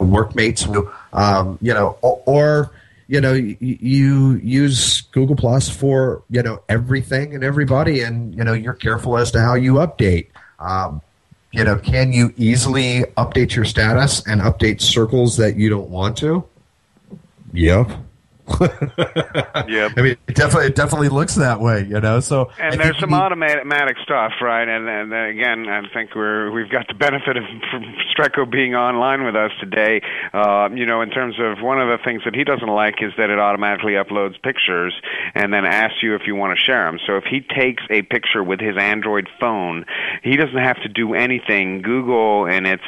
workmates, 0.03 0.67
um, 1.13 1.57
you 1.61 1.73
know, 1.73 1.97
or, 2.01 2.71
you 3.07 3.21
know, 3.21 3.33
you, 3.33 3.57
you 3.59 4.33
use 4.35 5.01
Google 5.01 5.35
Plus 5.35 5.69
for 5.69 6.23
you 6.29 6.41
know 6.41 6.61
everything 6.69 7.35
and 7.35 7.43
everybody, 7.43 8.01
and 8.01 8.33
you 8.35 8.43
know, 8.43 8.53
you're 8.53 8.73
careful 8.73 9.17
as 9.17 9.31
to 9.31 9.41
how 9.41 9.55
you 9.55 9.73
update. 9.73 10.27
Um, 10.59 11.01
you 11.51 11.63
know, 11.63 11.77
can 11.77 12.13
you 12.13 12.33
easily 12.37 13.03
update 13.17 13.55
your 13.55 13.65
status 13.65 14.25
and 14.25 14.41
update 14.41 14.81
circles 14.81 15.37
that 15.37 15.55
you 15.55 15.69
don't 15.69 15.89
want 15.89 16.17
to? 16.17 16.43
Yep. 17.53 17.91
Yep. 18.47 19.91
I 19.97 20.01
mean, 20.01 20.17
it 20.27 20.35
definitely 20.35 20.67
it 20.67 20.75
definitely 20.75 21.09
looks 21.09 21.35
that 21.35 21.59
way, 21.59 21.85
you 21.85 21.99
know. 21.99 22.19
So 22.19 22.51
And 22.59 22.71
think 22.71 22.83
there's 22.83 22.99
some 22.99 23.13
automatic 23.13 23.97
stuff, 24.03 24.33
right? 24.41 24.67
And, 24.67 24.87
and 24.89 25.13
again, 25.13 25.67
I 25.69 25.81
think 25.93 26.15
we're 26.15 26.51
we've 26.51 26.69
got 26.69 26.87
the 26.87 26.93
benefit 26.93 27.37
of 27.37 27.43
Strecko 28.11 28.45
being 28.45 28.75
online 28.75 29.23
with 29.23 29.35
us 29.35 29.51
today. 29.59 30.01
Uh, 30.33 30.69
you 30.73 30.85
know, 30.85 31.01
in 31.01 31.09
terms 31.09 31.35
of 31.39 31.63
one 31.63 31.79
of 31.79 31.87
the 31.87 32.03
things 32.03 32.23
that 32.25 32.35
he 32.35 32.43
doesn't 32.43 32.67
like 32.67 32.95
is 33.01 33.13
that 33.17 33.29
it 33.29 33.39
automatically 33.39 33.93
uploads 33.93 34.41
pictures 34.41 34.93
and 35.35 35.53
then 35.53 35.65
asks 35.65 36.03
you 36.03 36.15
if 36.15 36.23
you 36.27 36.35
want 36.35 36.57
to 36.57 36.63
share 36.63 36.85
them. 36.85 36.99
So 37.05 37.17
if 37.17 37.23
he 37.23 37.41
takes 37.41 37.83
a 37.89 38.01
picture 38.01 38.43
with 38.43 38.59
his 38.59 38.77
Android 38.77 39.29
phone, 39.39 39.85
he 40.21 40.35
doesn't 40.35 40.57
have 40.57 40.81
to 40.83 40.89
do 40.89 41.13
anything. 41.13 41.81
Google 41.81 42.45
and 42.47 42.67
its, 42.67 42.83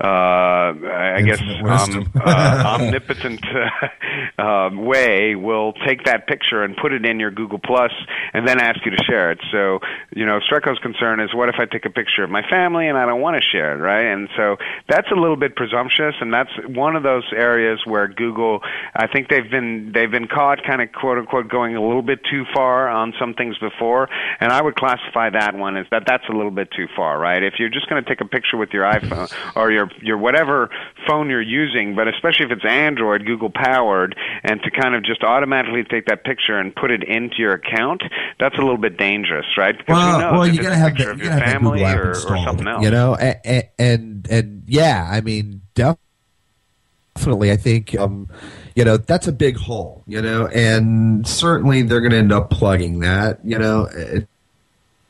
uh, 0.00 0.06
I 0.06 1.22
guess, 1.24 1.40
Infinite 1.40 2.06
um, 2.06 2.12
uh, 2.16 2.62
omnipotent 2.80 3.44
uh, 4.38 4.70
way 4.94 5.34
will 5.34 5.72
take 5.86 6.04
that 6.04 6.26
picture 6.26 6.62
and 6.62 6.76
put 6.76 6.92
it 6.92 7.04
in 7.04 7.18
your 7.20 7.30
Google 7.30 7.58
Plus 7.58 7.92
and 8.32 8.46
then 8.46 8.60
ask 8.60 8.84
you 8.84 8.90
to 8.90 9.02
share 9.04 9.30
it. 9.32 9.40
So, 9.50 9.80
you 10.14 10.24
know, 10.26 10.40
Strecko's 10.40 10.78
concern 10.78 11.20
is 11.20 11.34
what 11.34 11.48
if 11.48 11.56
I 11.58 11.66
take 11.66 11.84
a 11.84 11.90
picture 11.90 12.22
of 12.22 12.30
my 12.30 12.42
family 12.48 12.88
and 12.88 12.96
I 12.96 13.06
don't 13.06 13.20
want 13.20 13.36
to 13.36 13.42
share 13.42 13.74
it, 13.74 13.78
right? 13.78 14.04
And 14.04 14.28
so 14.36 14.56
that's 14.88 15.10
a 15.10 15.14
little 15.14 15.36
bit 15.36 15.56
presumptuous, 15.56 16.14
and 16.20 16.32
that's 16.32 16.50
one 16.68 16.96
of 16.96 17.02
those 17.02 17.24
areas 17.34 17.80
where 17.84 18.08
Google, 18.08 18.60
I 18.94 19.06
think 19.06 19.28
they've 19.28 19.50
been 19.50 19.92
they've 19.94 20.10
been 20.10 20.28
caught 20.28 20.64
kind 20.64 20.82
of 20.82 20.92
quote 20.92 21.18
unquote 21.18 21.48
going 21.48 21.76
a 21.76 21.82
little 21.84 22.02
bit 22.02 22.20
too 22.30 22.44
far 22.54 22.88
on 22.88 23.14
some 23.18 23.34
things 23.34 23.58
before, 23.58 24.08
and 24.40 24.52
I 24.52 24.62
would 24.62 24.76
classify 24.76 25.30
that 25.30 25.56
one 25.56 25.76
as 25.76 25.86
that 25.90 26.04
that's 26.06 26.24
a 26.28 26.32
little 26.32 26.50
bit 26.50 26.68
too 26.70 26.86
far, 26.96 27.18
right? 27.18 27.42
If 27.42 27.54
you're 27.58 27.70
just 27.70 27.88
going 27.88 28.02
to 28.02 28.08
take 28.08 28.20
a 28.20 28.28
picture 28.28 28.56
with 28.56 28.70
your 28.72 28.84
iPhone 28.84 29.32
or 29.56 29.70
your 29.70 29.90
your 30.00 30.18
whatever 30.18 30.70
phone 31.06 31.30
you're 31.30 31.42
using, 31.42 31.94
but 31.94 32.08
especially 32.08 32.46
if 32.46 32.52
it's 32.52 32.64
Android, 32.64 33.26
Google 33.26 33.50
powered, 33.50 34.16
and 34.42 34.62
to 34.62 34.70
kind 34.70 34.83
of 34.92 35.04
just 35.04 35.22
automatically 35.22 35.84
take 35.84 36.06
that 36.06 36.24
picture 36.24 36.58
and 36.58 36.74
put 36.74 36.90
it 36.90 37.04
into 37.04 37.36
your 37.38 37.52
account, 37.52 38.02
that's 38.40 38.56
a 38.56 38.60
little 38.60 38.76
bit 38.76 38.98
dangerous, 38.98 39.46
right? 39.56 39.78
Because 39.78 39.94
well, 39.96 40.12
who 40.12 40.20
knows 40.20 40.32
well, 40.32 40.48
you 40.48 40.62
gotta 40.62 40.74
have 40.74 40.96
the, 40.96 41.04
you 41.04 41.08
your 41.08 41.16
gotta 41.16 41.44
have 41.44 41.62
Google 41.62 41.86
app 41.86 41.98
or, 41.98 42.10
or 42.10 42.14
something 42.14 42.66
else. 42.66 42.82
You 42.82 42.90
know, 42.90 43.14
and, 43.14 43.68
and 43.78 44.26
and 44.28 44.62
yeah, 44.66 45.08
I 45.08 45.20
mean, 45.20 45.62
definitely, 45.74 47.52
I 47.52 47.56
think, 47.56 47.94
um, 47.94 48.28
you 48.74 48.84
know, 48.84 48.96
that's 48.96 49.28
a 49.28 49.32
big 49.32 49.56
hole. 49.56 50.02
You 50.08 50.20
know, 50.20 50.48
and 50.48 51.26
certainly 51.26 51.82
they're 51.82 52.00
going 52.00 52.12
to 52.12 52.18
end 52.18 52.32
up 52.32 52.50
plugging 52.50 52.98
that. 53.00 53.38
You 53.44 53.58
know, 53.58 53.88
it's 53.92 54.26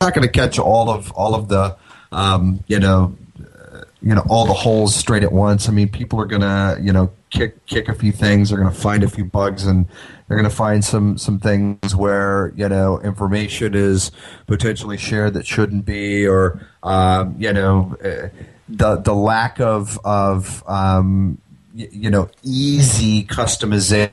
not 0.01 0.15
going 0.15 0.27
to 0.27 0.33
catch 0.33 0.59
all 0.59 0.91
of 0.91 1.11
all 1.13 1.35
of 1.35 1.49
the, 1.49 1.77
um, 2.13 2.63
you 2.67 2.79
know, 2.79 3.17
you 4.05 4.15
know, 4.15 4.25
all 4.29 4.45
the 4.45 4.53
holes 4.53 4.95
straight 4.95 5.23
at 5.23 5.33
once. 5.33 5.67
I 5.67 5.73
mean, 5.73 5.89
people 5.89 6.21
are 6.21 6.27
to, 6.43 6.79
you 6.81 6.93
know, 6.93 7.11
kick 7.31 7.65
kick 7.65 7.89
a 7.89 7.95
few 7.95 8.13
things. 8.13 8.51
They're 8.51 8.59
to 8.71 8.79
find 8.79 9.03
a 9.03 9.09
few 9.09 9.25
bugs 9.25 9.65
and 9.65 9.87
they're 10.29 10.37
to 10.49 10.55
find 10.55 10.85
some 10.85 11.17
some 11.17 11.39
things 11.39 11.97
where 11.97 12.53
you 12.55 12.69
know 12.69 13.01
information 13.01 13.75
is 13.75 14.11
potentially 14.47 14.99
shared 14.99 15.33
that 15.35 15.47
shouldn't 15.47 15.87
be, 15.87 16.27
or 16.27 16.61
um, 16.83 17.35
you 17.39 17.53
know 17.53 17.97
uh, 18.05 18.29
the 18.69 18.97
the 18.97 19.15
lack 19.15 19.59
of 19.59 19.99
of 20.05 20.63
um, 20.69 21.39
you 21.75 22.11
know 22.11 22.29
easy 22.43 23.25
customization 23.25 24.13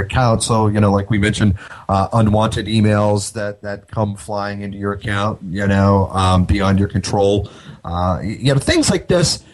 account. 0.00 0.42
So 0.42 0.68
you 0.68 0.80
know, 0.80 0.90
like 0.90 1.10
we 1.10 1.18
mentioned, 1.18 1.58
uh, 1.88 2.08
unwanted 2.12 2.66
emails 2.66 3.32
that 3.32 3.62
that 3.62 3.88
come 3.88 4.16
flying 4.16 4.62
into 4.62 4.78
your 4.78 4.92
account, 4.92 5.40
you 5.48 5.66
know, 5.66 6.08
um, 6.08 6.44
beyond 6.44 6.78
your 6.78 6.88
control. 6.88 7.50
Uh, 7.84 8.20
you 8.22 8.52
know, 8.52 8.60
things 8.60 8.90
like 8.90 9.08
this 9.08 9.44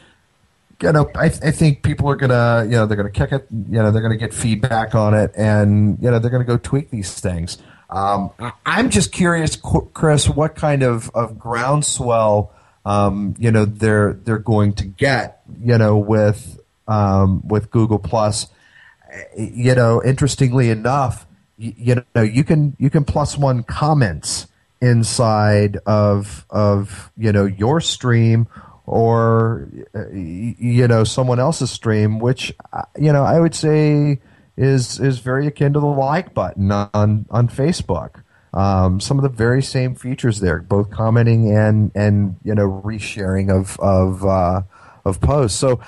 you 0.80 0.92
know, 0.92 1.10
I, 1.16 1.24
I 1.24 1.50
think 1.50 1.82
people 1.82 2.08
are 2.08 2.14
gonna, 2.14 2.64
you 2.64 2.76
know, 2.76 2.86
they're 2.86 2.96
gonna 2.96 3.10
kick 3.10 3.32
it. 3.32 3.46
You 3.50 3.82
know, 3.82 3.90
they're 3.90 4.02
gonna 4.02 4.16
get 4.16 4.32
feedback 4.32 4.94
on 4.94 5.12
it, 5.12 5.32
and 5.36 5.98
you 6.00 6.10
know, 6.10 6.18
they're 6.18 6.30
gonna 6.30 6.44
go 6.44 6.56
tweak 6.56 6.90
these 6.90 7.18
things. 7.18 7.58
Um, 7.90 8.30
I'm 8.66 8.90
just 8.90 9.12
curious, 9.12 9.56
Chris, 9.56 10.28
what 10.28 10.54
kind 10.54 10.82
of, 10.82 11.10
of 11.14 11.38
groundswell, 11.38 12.52
um, 12.84 13.34
you 13.38 13.50
know, 13.50 13.64
they're 13.64 14.12
they're 14.12 14.38
going 14.38 14.74
to 14.74 14.84
get, 14.84 15.40
you 15.62 15.78
know, 15.78 15.96
with 15.96 16.60
um, 16.86 17.46
with 17.46 17.70
Google 17.70 17.98
Plus. 17.98 18.48
You 19.36 19.74
know, 19.74 20.02
interestingly 20.02 20.70
enough, 20.70 21.26
you, 21.56 21.74
you 21.76 22.04
know, 22.14 22.22
you 22.22 22.44
can 22.44 22.76
you 22.78 22.90
can 22.90 23.04
plus 23.04 23.36
one 23.36 23.62
comments 23.62 24.46
inside 24.80 25.78
of 25.86 26.46
of 26.50 27.10
you 27.16 27.32
know 27.32 27.44
your 27.44 27.80
stream 27.80 28.46
or 28.86 29.68
uh, 29.94 30.08
you 30.10 30.88
know 30.88 31.04
someone 31.04 31.38
else's 31.38 31.70
stream, 31.70 32.18
which 32.18 32.52
uh, 32.72 32.82
you 32.98 33.12
know 33.12 33.22
I 33.22 33.38
would 33.38 33.54
say 33.54 34.20
is 34.56 34.98
is 34.98 35.18
very 35.18 35.46
akin 35.46 35.74
to 35.74 35.80
the 35.80 35.86
like 35.86 36.34
button 36.34 36.70
on 36.72 37.26
on 37.30 37.48
Facebook. 37.48 38.22
Um, 38.54 38.98
some 38.98 39.18
of 39.18 39.22
the 39.22 39.28
very 39.28 39.62
same 39.62 39.94
features 39.94 40.40
there, 40.40 40.60
both 40.62 40.90
commenting 40.90 41.54
and 41.54 41.92
and 41.94 42.36
you 42.42 42.54
know 42.54 42.82
resharing 42.84 43.54
of 43.54 43.78
of 43.78 44.24
uh, 44.24 44.62
of 45.04 45.20
posts. 45.20 45.58
So 45.58 45.80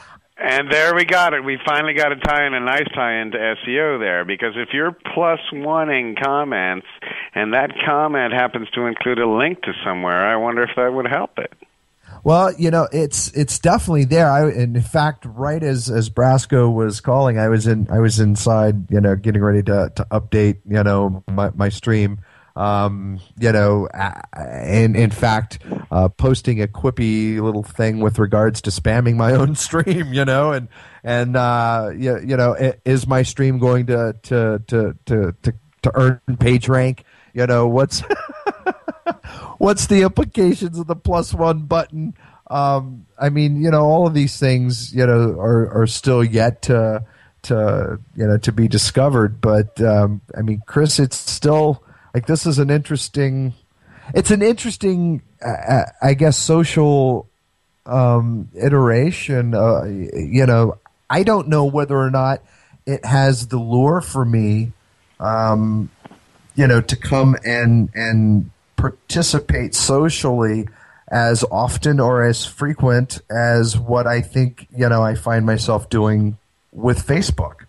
And 0.42 0.72
there 0.72 0.94
we 0.94 1.04
got 1.04 1.34
it. 1.34 1.44
We 1.44 1.58
finally 1.66 1.92
got 1.92 2.12
a 2.12 2.16
tie 2.16 2.46
in, 2.46 2.54
a 2.54 2.60
nice 2.60 2.88
tie 2.94 3.20
into 3.20 3.36
SEO 3.36 4.00
there. 4.00 4.24
Because 4.24 4.54
if 4.56 4.70
you're 4.72 4.96
plus 5.14 5.40
one 5.52 5.90
in 5.90 6.16
comments, 6.16 6.86
and 7.34 7.52
that 7.52 7.72
comment 7.84 8.32
happens 8.32 8.68
to 8.70 8.86
include 8.86 9.18
a 9.18 9.28
link 9.28 9.60
to 9.62 9.72
somewhere, 9.84 10.26
I 10.26 10.36
wonder 10.36 10.62
if 10.62 10.70
that 10.76 10.94
would 10.94 11.06
help 11.06 11.38
it. 11.38 11.52
Well, 12.24 12.52
you 12.58 12.70
know, 12.70 12.88
it's 12.92 13.32
it's 13.32 13.58
definitely 13.58 14.04
there. 14.04 14.30
I, 14.30 14.50
in 14.50 14.80
fact, 14.80 15.24
right 15.26 15.62
as 15.62 15.90
as 15.90 16.10
Brasco 16.10 16.72
was 16.72 17.00
calling, 17.00 17.38
I 17.38 17.48
was 17.48 17.66
in 17.66 17.86
I 17.90 17.98
was 17.98 18.18
inside, 18.18 18.90
you 18.90 19.00
know, 19.00 19.16
getting 19.16 19.42
ready 19.42 19.62
to 19.64 19.92
to 19.94 20.04
update, 20.10 20.58
you 20.68 20.82
know, 20.82 21.22
my 21.30 21.50
my 21.54 21.68
stream. 21.68 22.20
Um, 22.56 23.20
you 23.38 23.52
know, 23.52 23.88
and 24.32 24.96
in 24.96 25.10
fact, 25.10 25.60
uh, 25.90 26.08
posting 26.08 26.60
a 26.60 26.66
quippy 26.66 27.40
little 27.40 27.62
thing 27.62 28.00
with 28.00 28.18
regards 28.18 28.60
to 28.62 28.70
spamming 28.70 29.16
my 29.16 29.32
own 29.40 29.54
stream, 29.54 30.12
you 30.12 30.24
know, 30.24 30.52
and 30.52 30.68
and 31.02 31.36
uh, 31.36 31.90
you, 31.96 32.18
you 32.20 32.36
know, 32.36 32.54
is 32.84 33.06
my 33.06 33.22
stream 33.22 33.58
going 33.58 33.86
to 33.86 34.16
to 34.22 34.62
to 34.66 34.96
to 35.06 35.34
to, 35.42 35.54
to 35.82 35.92
earn 35.94 36.20
page 36.38 36.68
rank? 36.68 37.04
You 37.32 37.46
know, 37.46 37.68
what's 37.68 38.02
what's 39.58 39.86
the 39.86 40.02
implications 40.02 40.78
of 40.78 40.86
the 40.86 40.96
plus 40.96 41.32
one 41.32 41.60
button? 41.60 42.14
Um, 42.50 43.06
I 43.18 43.30
mean, 43.30 43.62
you 43.62 43.70
know, 43.70 43.82
all 43.82 44.08
of 44.08 44.14
these 44.14 44.38
things, 44.38 44.92
you 44.92 45.06
know, 45.06 45.38
are, 45.38 45.82
are 45.82 45.86
still 45.86 46.24
yet 46.24 46.62
to 46.62 47.04
to 47.42 47.98
you 48.16 48.26
know 48.26 48.38
to 48.38 48.52
be 48.52 48.68
discovered. 48.68 49.40
But 49.40 49.80
um, 49.80 50.20
I 50.36 50.42
mean, 50.42 50.62
Chris, 50.66 50.98
it's 50.98 51.16
still 51.16 51.84
like 52.14 52.26
this 52.26 52.46
is 52.46 52.58
an 52.58 52.70
interesting. 52.70 53.54
It's 54.14 54.30
an 54.30 54.42
interesting, 54.42 55.22
uh, 55.44 55.84
I 56.02 56.14
guess, 56.14 56.36
social 56.36 57.28
um, 57.86 58.48
iteration. 58.54 59.54
Uh, 59.54 59.84
you 59.84 60.46
know, 60.46 60.78
I 61.08 61.22
don't 61.22 61.48
know 61.48 61.64
whether 61.64 61.96
or 61.96 62.10
not 62.10 62.42
it 62.86 63.04
has 63.04 63.48
the 63.48 63.58
lure 63.58 64.00
for 64.00 64.24
me. 64.24 64.72
Um, 65.18 65.90
you 66.54 66.66
know, 66.66 66.80
to 66.80 66.96
come 66.96 67.36
and 67.44 67.90
and 67.94 68.50
participate 68.76 69.74
socially 69.74 70.66
as 71.08 71.44
often 71.50 72.00
or 72.00 72.24
as 72.24 72.46
frequent 72.46 73.20
as 73.30 73.76
what 73.76 74.06
I 74.06 74.20
think 74.20 74.66
you 74.74 74.88
know 74.88 75.02
I 75.02 75.14
find 75.14 75.44
myself 75.44 75.90
doing 75.90 76.38
with 76.72 77.06
Facebook. 77.06 77.66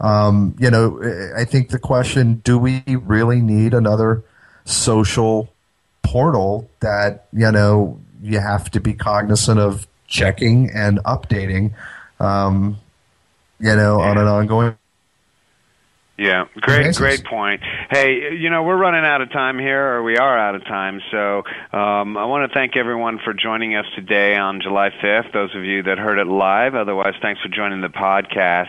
Um, 0.00 0.56
you 0.58 0.70
know, 0.70 1.32
I 1.36 1.44
think 1.44 1.70
the 1.70 1.78
question: 1.78 2.40
Do 2.44 2.58
we 2.58 2.82
really 2.86 3.40
need 3.40 3.74
another 3.74 4.24
social 4.64 5.52
portal 6.02 6.70
that 6.80 7.26
you 7.32 7.50
know 7.50 8.00
you 8.22 8.40
have 8.40 8.70
to 8.70 8.80
be 8.80 8.94
cognizant 8.94 9.60
of 9.60 9.86
checking 10.06 10.70
and 10.70 10.98
updating? 11.04 11.74
Um, 12.18 12.78
you 13.58 13.76
know, 13.76 14.00
on 14.00 14.16
an 14.16 14.26
ongoing 14.26 14.76
Yeah, 16.20 16.48
great, 16.60 16.94
great 16.96 17.24
point. 17.24 17.62
Hey, 17.90 18.36
you 18.36 18.50
know, 18.50 18.62
we're 18.62 18.76
running 18.76 19.06
out 19.06 19.22
of 19.22 19.32
time 19.32 19.58
here, 19.58 19.94
or 19.94 20.02
we 20.02 20.18
are 20.18 20.38
out 20.38 20.54
of 20.54 20.62
time. 20.64 21.00
So 21.10 21.38
um, 21.72 22.18
I 22.18 22.26
want 22.26 22.46
to 22.46 22.54
thank 22.54 22.76
everyone 22.76 23.20
for 23.24 23.32
joining 23.32 23.74
us 23.74 23.86
today 23.96 24.36
on 24.36 24.60
July 24.60 24.90
5th. 25.02 25.32
Those 25.32 25.56
of 25.56 25.64
you 25.64 25.84
that 25.84 25.96
heard 25.96 26.18
it 26.18 26.26
live. 26.26 26.74
Otherwise, 26.74 27.14
thanks 27.22 27.40
for 27.40 27.48
joining 27.48 27.80
the 27.80 27.88
podcast. 27.88 28.66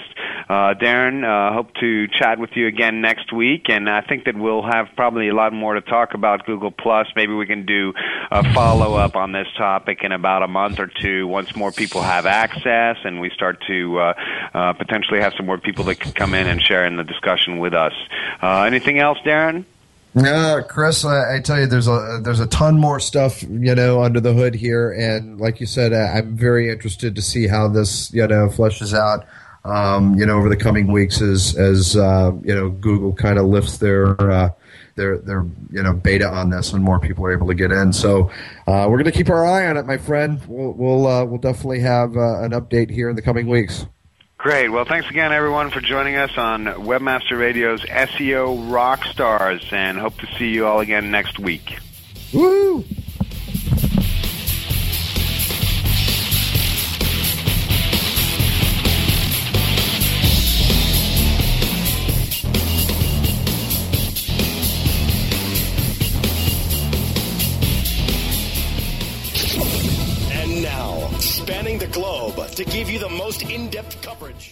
Uh, 0.47 0.75
Darren, 0.79 1.25
uh, 1.25 1.53
hope 1.53 1.73
to 1.81 2.07
chat 2.07 2.39
with 2.39 2.51
you 2.55 2.67
again 2.67 3.01
next 3.01 3.33
week, 3.33 3.65
and 3.67 3.89
I 3.89 3.99
think 3.99 4.23
that 4.25 4.37
we'll 4.37 4.63
have 4.63 4.87
probably 4.95 5.27
a 5.27 5.35
lot 5.35 5.51
more 5.51 5.73
to 5.73 5.81
talk 5.81 6.13
about 6.13 6.45
Google 6.45 6.71
Plus. 6.71 7.07
Maybe 7.17 7.33
we 7.33 7.47
can 7.47 7.65
do 7.65 7.91
a 8.31 8.53
follow 8.53 8.95
up 8.95 9.17
on 9.17 9.33
this 9.33 9.47
topic 9.57 10.03
in 10.03 10.13
about 10.13 10.41
a 10.41 10.47
month 10.47 10.79
or 10.79 10.87
two 10.87 11.27
once 11.27 11.53
more 11.53 11.73
people 11.73 12.01
have 12.01 12.25
access 12.25 12.95
and 13.03 13.19
we 13.19 13.29
start 13.29 13.61
to 13.67 13.99
uh, 13.99 14.13
uh, 14.53 14.73
potentially 14.73 15.19
have 15.19 15.33
some 15.35 15.45
more 15.45 15.57
people 15.57 15.83
that 15.85 15.99
can 15.99 16.13
come 16.13 16.33
in 16.33 16.47
and 16.47 16.61
share 16.61 16.85
in 16.85 16.95
the 16.95 17.03
discussion 17.03 17.40
with 17.59 17.73
us. 17.73 17.93
Uh, 18.41 18.63
anything 18.63 18.99
else, 18.99 19.17
Darren? 19.25 19.65
Yeah, 20.13 20.59
Chris, 20.67 21.05
I, 21.05 21.35
I 21.37 21.39
tell 21.39 21.57
you, 21.59 21.67
there's 21.67 21.87
a 21.87 22.19
there's 22.21 22.41
a 22.41 22.47
ton 22.47 22.77
more 22.77 22.99
stuff 22.99 23.41
you 23.43 23.73
know 23.73 24.03
under 24.03 24.19
the 24.19 24.33
hood 24.33 24.53
here, 24.55 24.91
and 24.91 25.39
like 25.39 25.61
you 25.61 25.65
said, 25.65 25.93
I- 25.93 26.17
I'm 26.17 26.35
very 26.35 26.69
interested 26.69 27.15
to 27.15 27.21
see 27.21 27.47
how 27.47 27.69
this 27.69 28.13
you 28.13 28.27
know 28.27 28.47
fleshes 28.47 28.93
out. 28.93 29.25
Um, 29.63 30.15
you 30.15 30.25
know, 30.25 30.37
over 30.37 30.49
the 30.49 30.57
coming 30.57 30.91
weeks, 30.91 31.21
as 31.21 31.55
as 31.55 31.95
uh, 31.95 32.31
you 32.43 32.53
know, 32.53 32.69
Google 32.69 33.13
kind 33.13 33.37
of 33.37 33.45
lifts 33.45 33.77
their 33.77 34.19
uh, 34.19 34.49
their 34.95 35.19
their 35.19 35.45
you 35.71 35.81
know 35.83 35.93
beta 35.93 36.27
on 36.27 36.49
this, 36.49 36.73
and 36.73 36.83
more 36.83 36.99
people 36.99 37.23
are 37.25 37.31
able 37.31 37.47
to 37.47 37.53
get 37.53 37.71
in. 37.71 37.93
So 37.93 38.31
uh, 38.67 38.87
we're 38.89 38.97
going 38.97 39.05
to 39.05 39.11
keep 39.11 39.29
our 39.29 39.45
eye 39.45 39.67
on 39.67 39.77
it, 39.77 39.85
my 39.85 39.97
friend. 39.97 40.41
We'll 40.47 40.71
we'll 40.73 41.07
uh, 41.07 41.23
we'll 41.25 41.37
definitely 41.39 41.79
have 41.81 42.17
uh, 42.17 42.41
an 42.41 42.51
update 42.51 42.89
here 42.89 43.09
in 43.09 43.15
the 43.15 43.21
coming 43.21 43.47
weeks. 43.47 43.85
Great. 44.41 44.69
Well, 44.69 44.85
thanks 44.85 45.07
again, 45.07 45.31
everyone, 45.31 45.69
for 45.69 45.81
joining 45.81 46.15
us 46.15 46.35
on 46.35 46.65
Webmaster 46.65 47.37
Radio's 47.37 47.83
SEO 47.83 48.71
Rockstars, 48.71 49.71
and 49.71 49.99
hope 49.99 50.17
to 50.17 50.27
see 50.39 50.47
you 50.47 50.65
all 50.65 50.79
again 50.79 51.11
next 51.11 51.37
week. 51.37 51.77
To 72.63 72.71
give 72.71 72.91
you 72.91 72.99
the 72.99 73.09
most 73.09 73.41
in 73.41 73.69
depth 73.69 73.99
coverage. 74.03 74.49